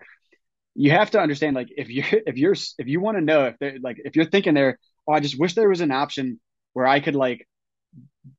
[0.76, 3.56] You have to understand like if you if you're if you want to know if
[3.60, 6.40] they're like if you're thinking there oh i just wish there was an option
[6.74, 7.48] where i could like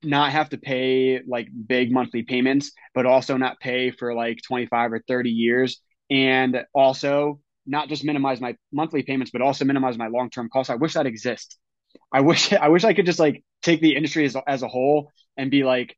[0.03, 4.93] not have to pay like big monthly payments but also not pay for like 25
[4.93, 10.09] or 30 years and also not just minimize my monthly payments but also minimize my
[10.09, 11.59] long-term costs i wish that exists.
[12.13, 15.11] I wish i wish i could just like take the industry as, as a whole
[15.37, 15.97] and be like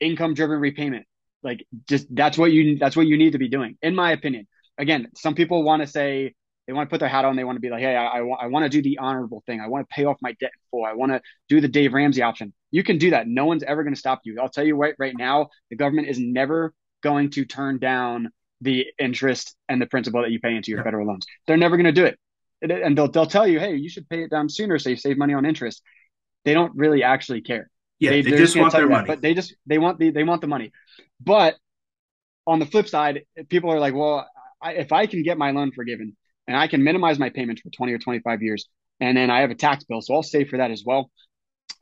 [0.00, 1.06] income driven repayment.
[1.42, 4.46] Like just that's what you that's what you need to be doing, in my opinion.
[4.78, 6.34] Again, some people want to say
[6.66, 7.36] they want to put their hat on.
[7.36, 9.42] They want to be like, hey, I, I, want I want to do the honorable
[9.46, 9.60] thing.
[9.60, 10.84] I want to pay off my debt in full.
[10.84, 12.52] I want to do the Dave Ramsey option.
[12.70, 13.26] You can do that.
[13.26, 14.38] No one's ever going to stop you.
[14.40, 18.86] I'll tell you right right now, the government is never going to turn down the
[18.98, 21.26] interest and the principal that you pay into your federal loans.
[21.46, 22.18] They're never going to do it.
[22.62, 25.16] And they'll, they'll tell you, hey, you should pay it down sooner so you save
[25.16, 25.82] money on interest.
[26.44, 27.70] They don't really actually care.
[28.00, 29.06] Yeah, they, they just want their money.
[29.06, 30.72] That, but they just they want the they want the money.
[31.20, 31.56] But
[32.46, 34.26] on the flip side, people are like, well,
[34.60, 36.16] I, if I can get my loan forgiven
[36.48, 38.66] and I can minimize my payments for 20 or 25 years,
[38.98, 41.10] and then I have a tax bill, so I'll save for that as well.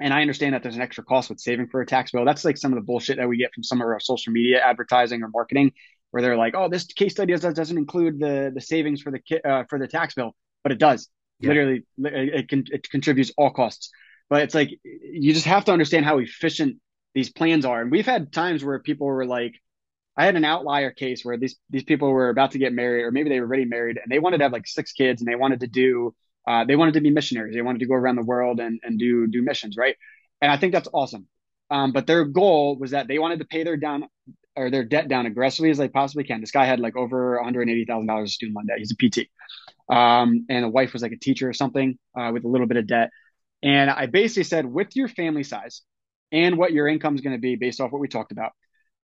[0.00, 2.24] And I understand that there's an extra cost with saving for a tax bill.
[2.24, 4.60] That's like some of the bullshit that we get from some of our social media
[4.60, 5.72] advertising or marketing,
[6.10, 9.64] where they're like, "Oh, this case study doesn't include the the savings for the uh,
[9.68, 11.08] for the tax bill," but it does.
[11.40, 11.48] Yeah.
[11.48, 13.90] Literally, it can it contributes all costs.
[14.30, 16.76] But it's like you just have to understand how efficient
[17.14, 17.80] these plans are.
[17.80, 19.54] And we've had times where people were like,
[20.16, 23.12] I had an outlier case where these these people were about to get married, or
[23.12, 25.36] maybe they were already married, and they wanted to have like six kids, and they
[25.36, 26.14] wanted to do,
[26.46, 27.54] uh, they wanted to be missionaries.
[27.54, 29.96] They wanted to go around the world and and do do missions, right?
[30.42, 31.28] And I think that's awesome.
[31.70, 34.08] Um, but their goal was that they wanted to pay their down
[34.56, 36.40] or their debt down aggressively as they possibly can.
[36.40, 38.78] This guy had like over one hundred eighty thousand dollars student loan debt.
[38.78, 39.28] He's a PT,
[39.88, 42.76] um, and the wife was like a teacher or something uh, with a little bit
[42.76, 43.10] of debt.
[43.62, 45.82] And I basically said, with your family size
[46.30, 48.52] and what your income is going to be based off what we talked about,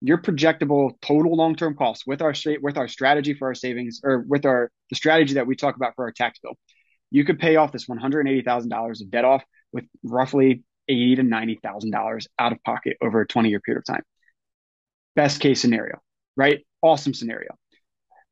[0.00, 4.44] your projectable total long-term costs with our with our strategy for our savings or with
[4.44, 6.52] our the strategy that we talk about for our tax bill,
[7.10, 10.62] you could pay off this one hundred eighty thousand dollars of debt off with roughly
[10.88, 14.02] eighty to ninety thousand dollars out of pocket over a twenty year period of time.
[15.16, 16.02] Best case scenario,
[16.36, 16.66] right?
[16.82, 17.56] Awesome scenario.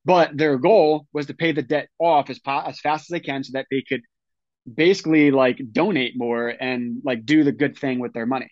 [0.05, 3.45] But their goal was to pay the debt off as as fast as they can
[3.45, 4.03] so that they could
[4.73, 8.51] basically like donate more and like do the good thing with their money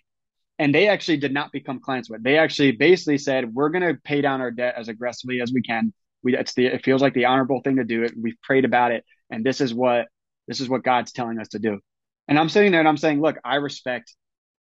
[0.60, 2.22] and they actually did not become clients with.
[2.22, 5.62] They actually basically said, "We're going to pay down our debt as aggressively as we
[5.62, 5.90] can.
[6.22, 8.12] We it's the it feels like the honorable thing to do it.
[8.14, 10.08] We've prayed about it, and this is what
[10.46, 11.80] this is what God's telling us to do."
[12.28, 14.14] And I'm sitting there and I'm saying, "Look, I respect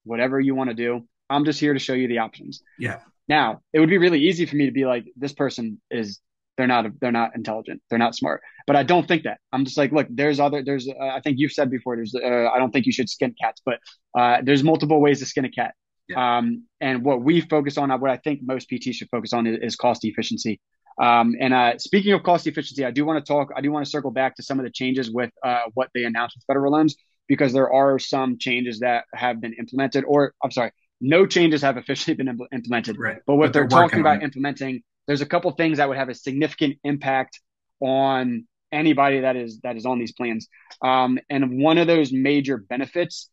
[0.06, 1.06] whatever you want to do.
[1.30, 3.02] I'm just here to show you the options." Yeah.
[3.28, 6.22] Now, it would be really easy for me to be like, "This person is
[6.60, 9.78] they're not they're not intelligent they're not smart but i don't think that i'm just
[9.78, 12.72] like look there's other there's uh, i think you've said before there's uh, i don't
[12.72, 13.80] think you should skin cats but
[14.18, 15.74] uh, there's multiple ways to skin a cat
[16.16, 19.60] um, and what we focus on, what I think most PTs should focus on is,
[19.62, 20.60] is cost efficiency.
[21.02, 23.86] Um, and uh, speaking of cost efficiency, I do want to talk, I do want
[23.86, 26.74] to circle back to some of the changes with uh, what they announced with federal
[26.74, 26.96] loans,
[27.28, 31.78] because there are some changes that have been implemented, or I'm sorry, no changes have
[31.78, 32.98] officially been impl- implemented.
[32.98, 33.20] Right.
[33.26, 36.10] But what but they're, they're talking about implementing, there's a couple things that would have
[36.10, 37.42] a significant impact
[37.80, 40.48] on anybody that is that is on these plans.
[40.84, 43.32] Um, and one of those major benefits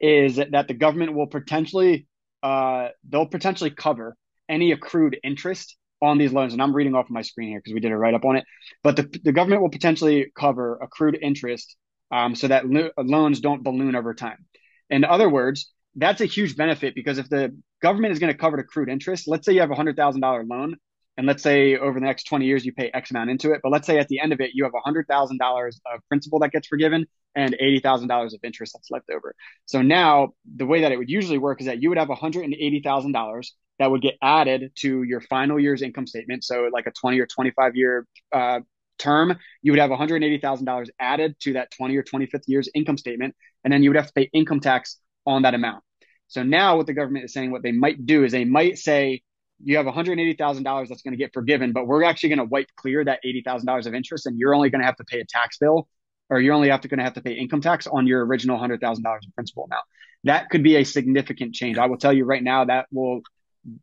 [0.00, 2.06] is that the government will potentially
[2.42, 4.16] uh, they'll potentially cover
[4.48, 6.54] any accrued interest on these loans.
[6.54, 8.36] And I'm reading off of my screen here because we did a write up on
[8.36, 8.44] it.
[8.82, 11.76] But the, the government will potentially cover accrued interest
[12.10, 14.46] um, so that lo- loans don't balloon over time.
[14.88, 18.56] In other words, that's a huge benefit because if the government is going to cover
[18.56, 20.76] the accrued interest, let's say you have a hundred thousand dollar loan,
[21.16, 23.70] and let's say over the next 20 years you pay X amount into it, but
[23.70, 26.38] let's say at the end of it you have a hundred thousand dollars of principal
[26.40, 29.34] that gets forgiven, and $80,000 of interest that's left over.
[29.66, 33.46] So now the way that it would usually work is that you would have $180,000
[33.78, 36.42] that would get added to your final year's income statement.
[36.42, 38.60] So like a 20 or 25 year uh,
[38.98, 43.36] term, you would have $180,000 added to that 20 or 25th year's income statement.
[43.62, 45.84] And then you would have to pay income tax on that amount.
[46.28, 49.22] So now what the government is saying, what they might do is they might say,
[49.64, 53.04] you have $180,000 that's going to get forgiven, but we're actually going to wipe clear
[53.04, 55.88] that $80,000 of interest and you're only going to have to pay a tax bill
[56.30, 59.02] or you're only going to have to pay income tax on your original hundred thousand
[59.04, 59.84] dollars in principal amount.
[60.24, 61.78] That could be a significant change.
[61.78, 63.22] I will tell you right now that will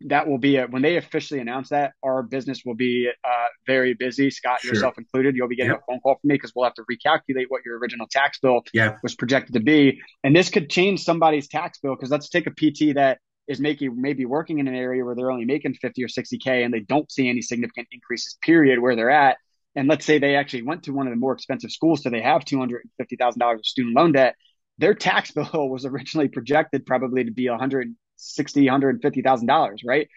[0.07, 3.93] that will be a, when they officially announce that our business will be uh, very
[3.93, 4.31] busy.
[4.31, 4.73] Scott, sure.
[4.73, 5.81] yourself included, you'll be getting yep.
[5.81, 8.61] a phone call from me because we'll have to recalculate what your original tax bill
[8.73, 8.97] yeah.
[9.03, 11.95] was projected to be, and this could change somebody's tax bill.
[11.95, 15.31] Because let's take a PT that is making maybe working in an area where they're
[15.31, 19.11] only making 50 or 60k and they don't see any significant increases period where they're
[19.11, 19.38] at
[19.75, 22.21] and let's say they actually went to one of the more expensive schools, so they
[22.21, 24.35] have two hundred fifty thousand dollars of student loan debt.
[24.77, 29.47] Their tax bill was originally projected probably to be one hundred sixty, hundred fifty thousand
[29.47, 30.08] dollars, right?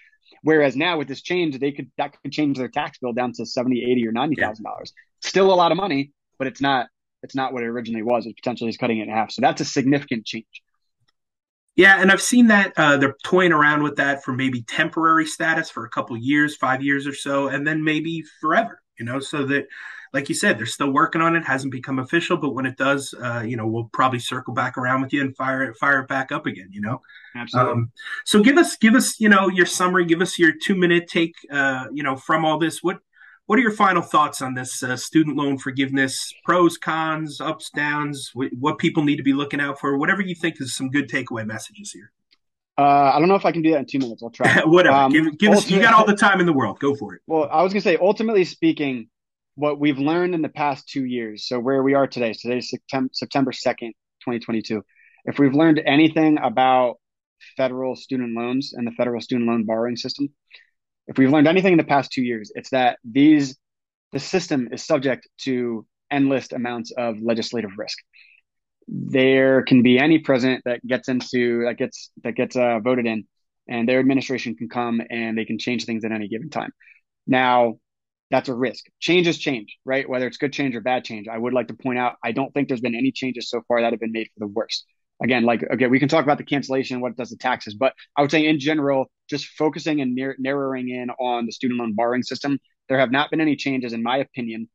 [0.42, 3.46] Whereas now with this change, they could that could change their tax bill down to
[3.46, 4.72] seventy, eighty, or ninety thousand yeah.
[4.72, 4.92] dollars.
[5.20, 6.88] Still a lot of money, but it's not
[7.22, 8.26] it's not what it originally was.
[8.26, 9.32] It potentially is cutting it in half.
[9.32, 10.46] So that's a significant change.
[11.74, 15.70] Yeah, and I've seen that uh, they're toying around with that for maybe temporary status
[15.70, 19.44] for a couple years, five years or so, and then maybe forever you know, so
[19.46, 19.66] that,
[20.12, 21.44] like you said, they're still working on it.
[21.44, 25.02] Hasn't become official, but when it does, uh, you know, we'll probably circle back around
[25.02, 26.68] with you and fire it, fire it back up again.
[26.72, 27.02] You know,
[27.34, 27.72] absolutely.
[27.72, 27.92] Um,
[28.24, 30.04] so give us, give us, you know, your summary.
[30.04, 31.34] Give us your two minute take.
[31.50, 32.98] Uh, you know, from all this, what
[33.48, 36.34] what are your final thoughts on this uh, student loan forgiveness?
[36.44, 38.30] Pros, cons, ups, downs.
[38.34, 39.96] what people need to be looking out for.
[39.96, 42.12] Whatever you think is some good takeaway messages here.
[42.78, 44.22] Uh, I don't know if I can do that in two minutes.
[44.22, 44.62] I'll try.
[44.64, 44.96] Whatever.
[44.96, 45.68] Um, give, give us.
[45.68, 46.78] You got all the time in the world.
[46.78, 47.22] Go for it.
[47.26, 49.08] Well, I was gonna say, ultimately speaking,
[49.56, 51.48] what we've learned in the past two years.
[51.48, 52.32] So where we are today.
[52.32, 52.72] Today is
[53.12, 54.84] September second, twenty twenty two.
[55.24, 56.98] If we've learned anything about
[57.56, 60.28] federal student loans and the federal student loan borrowing system,
[61.08, 63.56] if we've learned anything in the past two years, it's that these
[64.12, 67.98] the system is subject to endless amounts of legislative risk
[68.88, 73.26] there can be any president that gets into that gets that gets uh, voted in,
[73.68, 76.72] and their administration can come and they can change things at any given time.
[77.26, 77.74] Now,
[78.30, 78.84] that's a risk.
[79.00, 80.08] Changes change, right?
[80.08, 81.28] Whether it's good change or bad change.
[81.28, 83.80] I would like to point out, I don't think there's been any changes so far
[83.82, 84.84] that have been made for the worst.
[85.22, 87.92] Again, like, okay, we can talk about the cancellation, what it does the taxes, but
[88.16, 92.22] I would say in general, just focusing and narrowing in on the student loan borrowing
[92.22, 92.58] system,
[92.88, 94.68] there have not been any changes, in my opinion,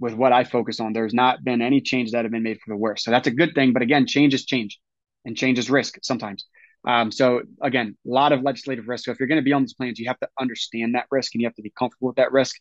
[0.00, 0.92] with what I focus on.
[0.92, 3.04] There's not been any changes that have been made for the worse.
[3.04, 3.72] So that's a good thing.
[3.72, 4.80] But again, change is change
[5.24, 6.46] and change is risk sometimes.
[6.88, 9.04] Um, so again, a lot of legislative risk.
[9.04, 11.34] So if you're going to be on these plans, you have to understand that risk
[11.34, 12.56] and you have to be comfortable with that risk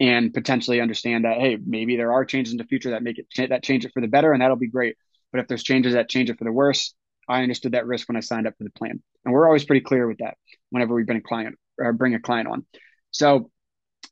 [0.00, 3.26] and potentially understand that, hey, maybe there are changes in the future that make it
[3.48, 4.96] that change it for the better, and that'll be great.
[5.32, 6.94] But if there's changes that change it for the worse,
[7.28, 9.84] I understood that risk when I signed up for the plan, and we're always pretty
[9.84, 10.36] clear with that
[10.70, 12.66] whenever we bring a client or bring a client on.
[13.12, 13.50] So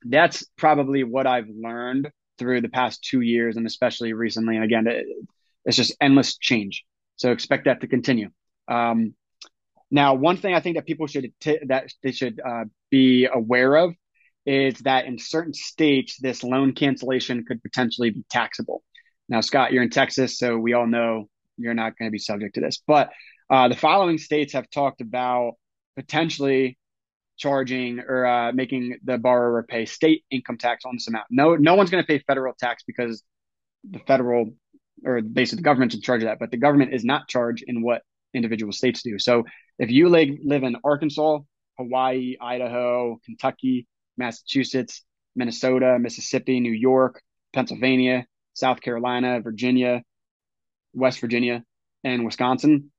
[0.05, 2.11] that's probably what I've learned
[2.43, 4.57] through the past two years, and especially recently.
[4.57, 5.07] And again, it,
[5.65, 6.85] it's just endless change.
[7.17, 8.31] So expect that to continue.
[8.69, 9.15] Um,
[9.91, 13.77] now, one thing I think that people should t- that they should uh, be aware
[13.77, 13.95] of
[14.45, 18.83] is that in certain states, this loan cancellation could potentially be taxable.
[19.29, 22.57] Now, Scott, you're in Texas, so we all know you're not going to be subject
[22.57, 22.83] to this.
[22.87, 23.11] But
[23.49, 25.53] uh, the following states have talked about
[25.95, 26.79] potentially
[27.43, 31.27] charging or uh, making the borrower pay state income tax on this amount.
[31.29, 33.23] No, no one's going to pay federal tax because
[33.91, 34.55] the federal
[35.05, 37.83] or basically the government's in charge of that, but the government is not charged in
[37.83, 39.19] what individual states do.
[39.19, 39.45] So
[39.81, 41.41] if you live, live in Arkansas,
[41.77, 45.03] Hawaii, Idaho, Kentucky, Massachusetts,
[45.35, 47.21] Minnesota, Mississippi, New York,
[47.53, 50.03] Pennsylvania, South Carolina, Virginia,
[50.95, 51.65] West Virginia,
[52.05, 52.93] and Wisconsin,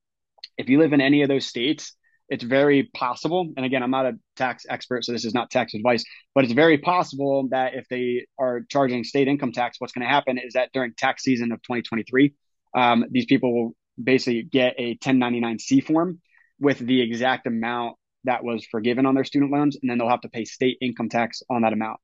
[0.57, 1.95] if you live in any of those states,
[2.33, 3.53] it's very possible.
[3.55, 6.03] And again, I'm not a tax expert, so this is not tax advice,
[6.33, 10.11] but it's very possible that if they are charging state income tax, what's going to
[10.11, 12.33] happen is that during tax season of 2023,
[12.75, 16.21] um, these people will basically get a 1099C form
[16.59, 20.21] with the exact amount that was forgiven on their student loans, and then they'll have
[20.21, 21.99] to pay state income tax on that amount.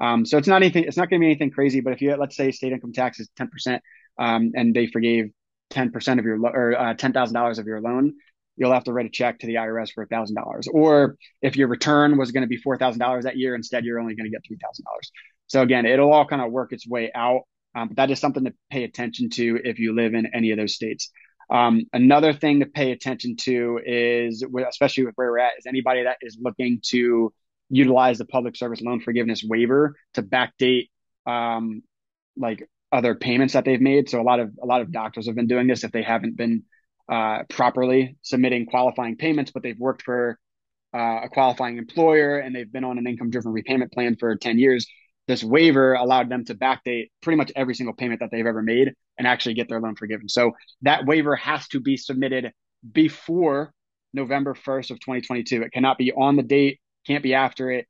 [0.00, 0.84] Um, so it's not anything.
[0.84, 1.80] It's not going to be anything crazy.
[1.80, 3.80] But if you let's say state income tax is 10%,
[4.18, 5.32] um, and they forgave
[5.72, 8.14] 10% of your lo- or uh, $10,000 of your loan,
[8.56, 10.66] you'll have to write a check to the IRS for $1,000.
[10.72, 14.30] Or if your return was going to be $4,000 that year, instead you're only going
[14.30, 14.82] to get $3,000.
[15.46, 17.42] So again, it'll all kind of work its way out.
[17.74, 20.58] Um, but that is something to pay attention to if you live in any of
[20.58, 21.10] those states.
[21.50, 26.04] Um, another thing to pay attention to is, especially with where we're at, is anybody
[26.04, 27.32] that is looking to
[27.68, 30.90] utilize the public service loan forgiveness waiver to backdate
[31.26, 31.82] um,
[32.36, 34.08] like other payments that they've made.
[34.10, 36.36] So a lot of a lot of doctors have been doing this if they haven't
[36.36, 36.64] been
[37.08, 40.38] uh, properly submitting qualifying payments, but they've worked for
[40.94, 44.58] uh, a qualifying employer and they've been on an income driven repayment plan for 10
[44.58, 44.86] years
[45.28, 48.92] this waiver allowed them to backdate pretty much every single payment that they've ever made
[49.18, 50.28] and actually get their loan forgiven.
[50.28, 52.52] So that waiver has to be submitted
[52.92, 53.72] before
[54.12, 55.62] November 1st of 2022.
[55.62, 57.86] It cannot be on the date, can't be after it.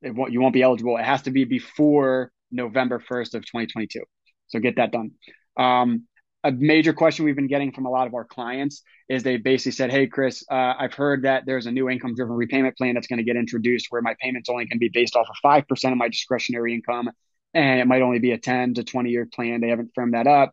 [0.00, 0.96] it won't, you won't be eligible.
[0.96, 4.02] It has to be before November 1st of 2022.
[4.48, 5.12] So get that done.
[5.56, 6.06] Um,
[6.42, 9.72] a major question we've been getting from a lot of our clients is they basically
[9.72, 13.06] said, Hey, Chris, uh, I've heard that there's a new income driven repayment plan that's
[13.06, 15.98] going to get introduced where my payment's only to be based off of 5% of
[15.98, 17.10] my discretionary income.
[17.52, 19.60] And it might only be a 10 to 20 year plan.
[19.60, 20.52] They haven't firmed that up.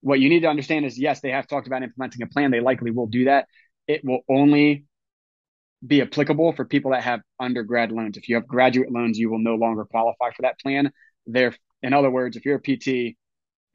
[0.00, 2.50] What you need to understand is yes, they have talked about implementing a plan.
[2.50, 3.46] They likely will do that.
[3.88, 4.84] It will only
[5.86, 8.16] be applicable for people that have undergrad loans.
[8.16, 10.92] If you have graduate loans, you will no longer qualify for that plan.
[11.26, 13.16] There, in other words, if you're a PT,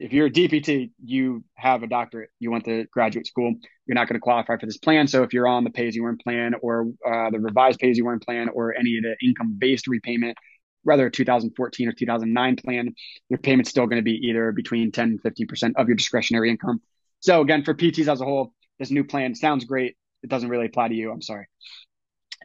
[0.02, 3.54] if you're a DPT, you have a doctorate, you went to graduate school,
[3.86, 5.06] you're not going to qualify for this plan.
[5.06, 7.88] So if you're on the pay as you earn plan or uh, the revised pay
[7.88, 10.36] as you earn plan or any of the income based repayment,
[10.84, 12.94] rather 2014 or 2009 plan,
[13.28, 16.80] your payment's still going to be either between 10 and 15% of your discretionary income.
[17.20, 19.96] So again, for PTs as a whole, this new plan sounds great.
[20.24, 21.12] It doesn't really apply to you.
[21.12, 21.46] I'm sorry.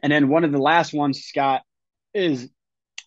[0.00, 1.62] And then one of the last ones, Scott,
[2.14, 2.48] is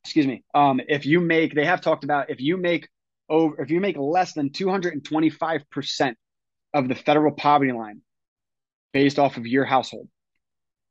[0.04, 0.44] excuse me.
[0.54, 2.90] Um, if you make, they have talked about if you make
[3.32, 6.16] over if you make less than 225%
[6.74, 8.02] of the federal poverty line
[8.94, 10.08] based off of your household,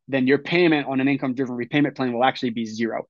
[0.09, 3.07] then your payment on an income driven repayment plan will actually be zero.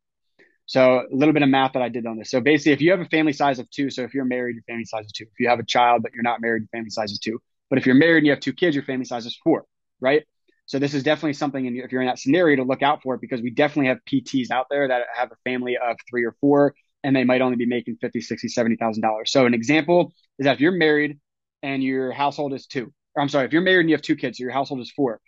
[0.66, 2.30] So a little bit of math that I did on this.
[2.30, 4.62] So basically, if you have a family size of two, so if you're married, your
[4.64, 5.24] family size is two.
[5.24, 7.40] If you have a child but you're not married, your family size is two.
[7.70, 9.64] But if you're married and you have two kids, your family size is four,
[10.00, 10.24] right?
[10.66, 13.14] So this is definitely something, in, if you're in that scenario, to look out for
[13.16, 16.36] it because we definitely have PTs out there that have a family of three or
[16.40, 19.30] four and they might only be making 50, 60, 70,000 dollars.
[19.32, 21.18] So an example is that if you're married
[21.62, 24.16] and your household is two, or I'm sorry, if you're married and you have two
[24.16, 25.20] kids, so your household is four,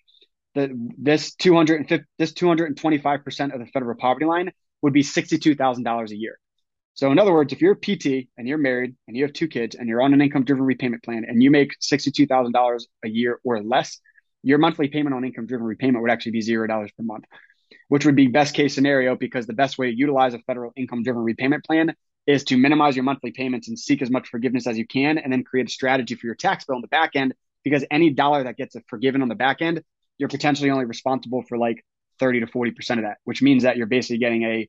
[0.55, 4.53] the, this 250, this 225% of the federal poverty line
[4.83, 6.39] would be $62,000 a year.
[6.95, 9.49] So, in other words, if you're a PT and you're married and you have two
[9.49, 13.41] kids and you're on an income driven repayment plan and you make $62,000 a year
[13.45, 13.99] or less,
[14.43, 17.25] your monthly payment on income driven repayment would actually be $0 per month,
[17.89, 21.03] which would be best case scenario because the best way to utilize a federal income
[21.03, 21.95] driven repayment plan
[22.27, 25.33] is to minimize your monthly payments and seek as much forgiveness as you can and
[25.33, 28.45] then create a strategy for your tax bill on the back end because any dollar
[28.45, 29.83] that gets forgiven on the back end,
[30.19, 31.85] you're potentially only responsible for like
[32.21, 34.69] 30 to 40% of that, which means that you're basically getting a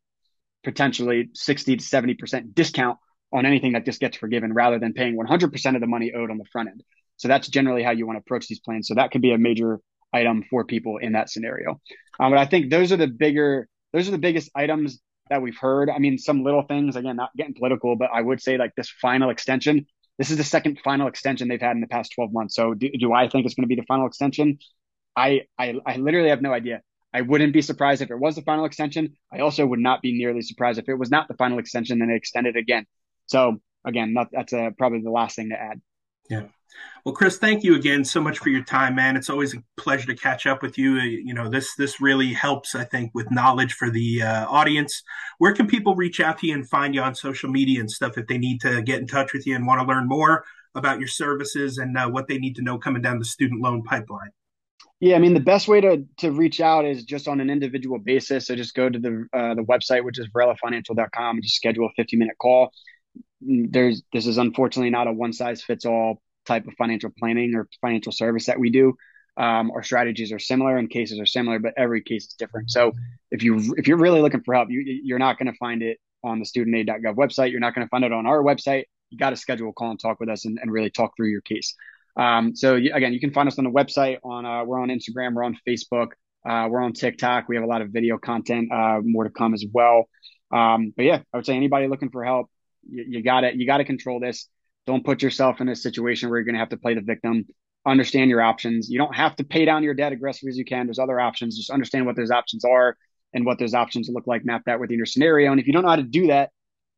[0.63, 2.97] potentially 60 to 70% discount
[3.31, 6.37] on anything that just gets forgiven rather than paying 100% of the money owed on
[6.37, 6.83] the front end.
[7.17, 8.87] So that's generally how you want to approach these plans.
[8.87, 9.79] So that could be a major
[10.13, 11.81] item for people in that scenario.
[12.19, 15.57] Um, but I think those are the bigger, those are the biggest items that we've
[15.57, 15.89] heard.
[15.89, 18.89] I mean, some little things, again, not getting political, but I would say like this
[18.89, 19.85] final extension.
[20.17, 22.55] This is the second final extension they've had in the past 12 months.
[22.55, 24.59] So do, do I think it's going to be the final extension?
[25.15, 26.81] I, I, I literally have no idea.
[27.13, 29.13] I wouldn't be surprised if it was the final extension.
[29.31, 32.09] I also would not be nearly surprised if it was not the final extension and
[32.09, 32.85] they extended again.
[33.27, 35.79] So again, not, that's uh, probably the last thing to add.
[36.29, 36.43] Yeah.
[37.05, 39.17] Well, Chris, thank you again so much for your time, man.
[39.17, 40.97] It's always a pleasure to catch up with you.
[40.97, 45.03] Uh, you know, this this really helps, I think, with knowledge for the uh, audience.
[45.37, 48.17] Where can people reach out to you and find you on social media and stuff
[48.17, 50.45] if they need to get in touch with you and want to learn more
[50.75, 53.83] about your services and uh, what they need to know coming down the student loan
[53.83, 54.31] pipeline?
[55.01, 57.99] Yeah, I mean the best way to to reach out is just on an individual
[57.99, 58.47] basis.
[58.47, 61.89] So just go to the uh, the website, which is varelafinancial.com, and just schedule a
[61.97, 62.71] 50 minute call.
[63.45, 67.67] There's this is unfortunately not a one size fits all type of financial planning or
[67.81, 68.95] financial service that we do.
[69.35, 72.69] Um, our strategies are similar and cases are similar, but every case is different.
[72.69, 72.91] So
[73.31, 75.97] if you if you're really looking for help, you you're not going to find it
[76.23, 77.51] on the studentaid.gov website.
[77.51, 78.83] You're not going to find it on our website.
[79.09, 81.29] You got to schedule a call and talk with us and, and really talk through
[81.29, 81.75] your case.
[82.15, 84.19] Um, so again, you can find us on the website.
[84.23, 86.09] On uh, we're on Instagram, we're on Facebook,
[86.47, 87.49] uh, we're on TikTok.
[87.49, 90.09] We have a lot of video content, uh, more to come as well.
[90.51, 92.51] Um, but yeah, I would say anybody looking for help,
[92.89, 93.55] you, got it.
[93.55, 94.47] You got to control this.
[94.85, 97.45] Don't put yourself in a situation where you're going to have to play the victim.
[97.85, 98.89] Understand your options.
[98.89, 100.87] You don't have to pay down your debt aggressively as you can.
[100.87, 101.57] There's other options.
[101.57, 102.97] Just understand what those options are
[103.33, 104.45] and what those options look like.
[104.45, 105.51] Map that within your scenario.
[105.51, 106.51] And if you don't know how to do that,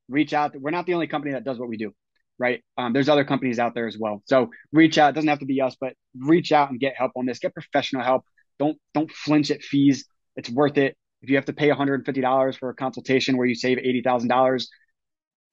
[0.09, 0.55] reach out.
[0.59, 1.93] We're not the only company that does what we do
[2.37, 2.63] right?
[2.77, 4.21] Um, there's other companies out there as well.
[4.25, 5.09] So reach out.
[5.09, 7.39] It doesn't have to be us, but reach out and get help on this.
[7.39, 8.23] Get professional help.
[8.59, 10.05] Don't don't flinch at fees.
[10.35, 10.97] It's worth it.
[11.21, 14.67] If you have to pay $150 for a consultation where you save $80,000,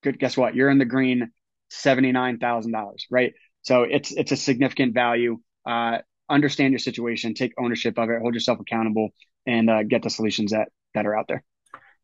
[0.03, 0.19] good.
[0.19, 0.55] Guess what?
[0.55, 1.31] You're in the green,
[1.73, 3.33] $79,000, right?
[3.63, 5.39] So it's it's a significant value.
[5.65, 5.99] Uh,
[6.29, 9.11] understand your situation, take ownership of it, hold yourself accountable,
[9.47, 11.45] and uh, get the solutions that that are out there.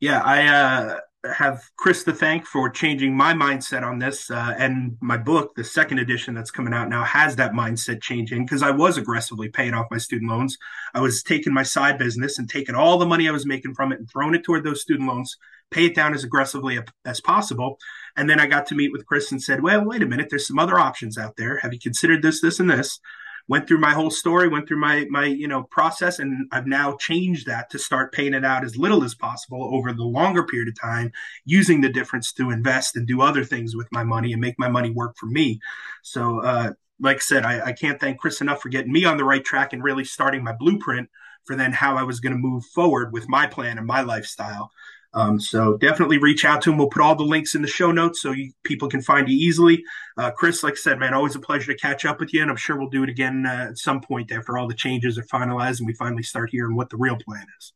[0.01, 1.01] Yeah, I uh,
[1.35, 4.31] have Chris to thank for changing my mindset on this.
[4.31, 8.45] Uh, and my book, the second edition that's coming out now, has that mindset changing
[8.45, 10.57] because I was aggressively paying off my student loans.
[10.95, 13.93] I was taking my side business and taking all the money I was making from
[13.93, 15.37] it and throwing it toward those student loans,
[15.71, 17.79] pay it down as aggressively as possible.
[18.17, 20.47] And then I got to meet with Chris and said, well, wait a minute, there's
[20.47, 21.59] some other options out there.
[21.59, 23.01] Have you considered this, this, and this?
[23.49, 26.97] went through my whole story, went through my my you know process, and I've now
[27.01, 30.69] changed that to start paying it out as little as possible over the longer period
[30.69, 31.11] of time,
[31.45, 34.69] using the difference to invest and do other things with my money and make my
[34.69, 35.61] money work for me.
[36.03, 39.17] So, uh, like I said, I, I can't thank Chris enough for getting me on
[39.17, 41.09] the right track and really starting my blueprint
[41.45, 44.71] for then how I was going to move forward with my plan and my lifestyle.
[45.15, 46.79] Um, so definitely reach out to him.
[46.79, 49.37] We'll put all the links in the show notes so you, people can find you
[49.37, 49.83] easily.
[50.17, 52.51] Uh, Chris, like I said, man, always a pleasure to catch up with you, and
[52.51, 55.25] I'm sure we'll do it again uh, at some point after all the changes are
[55.25, 57.73] finalized and we finally start hearing what the real plan is.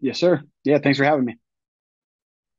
[0.00, 0.42] Yes, sir.
[0.64, 1.36] Yeah, thanks for having me.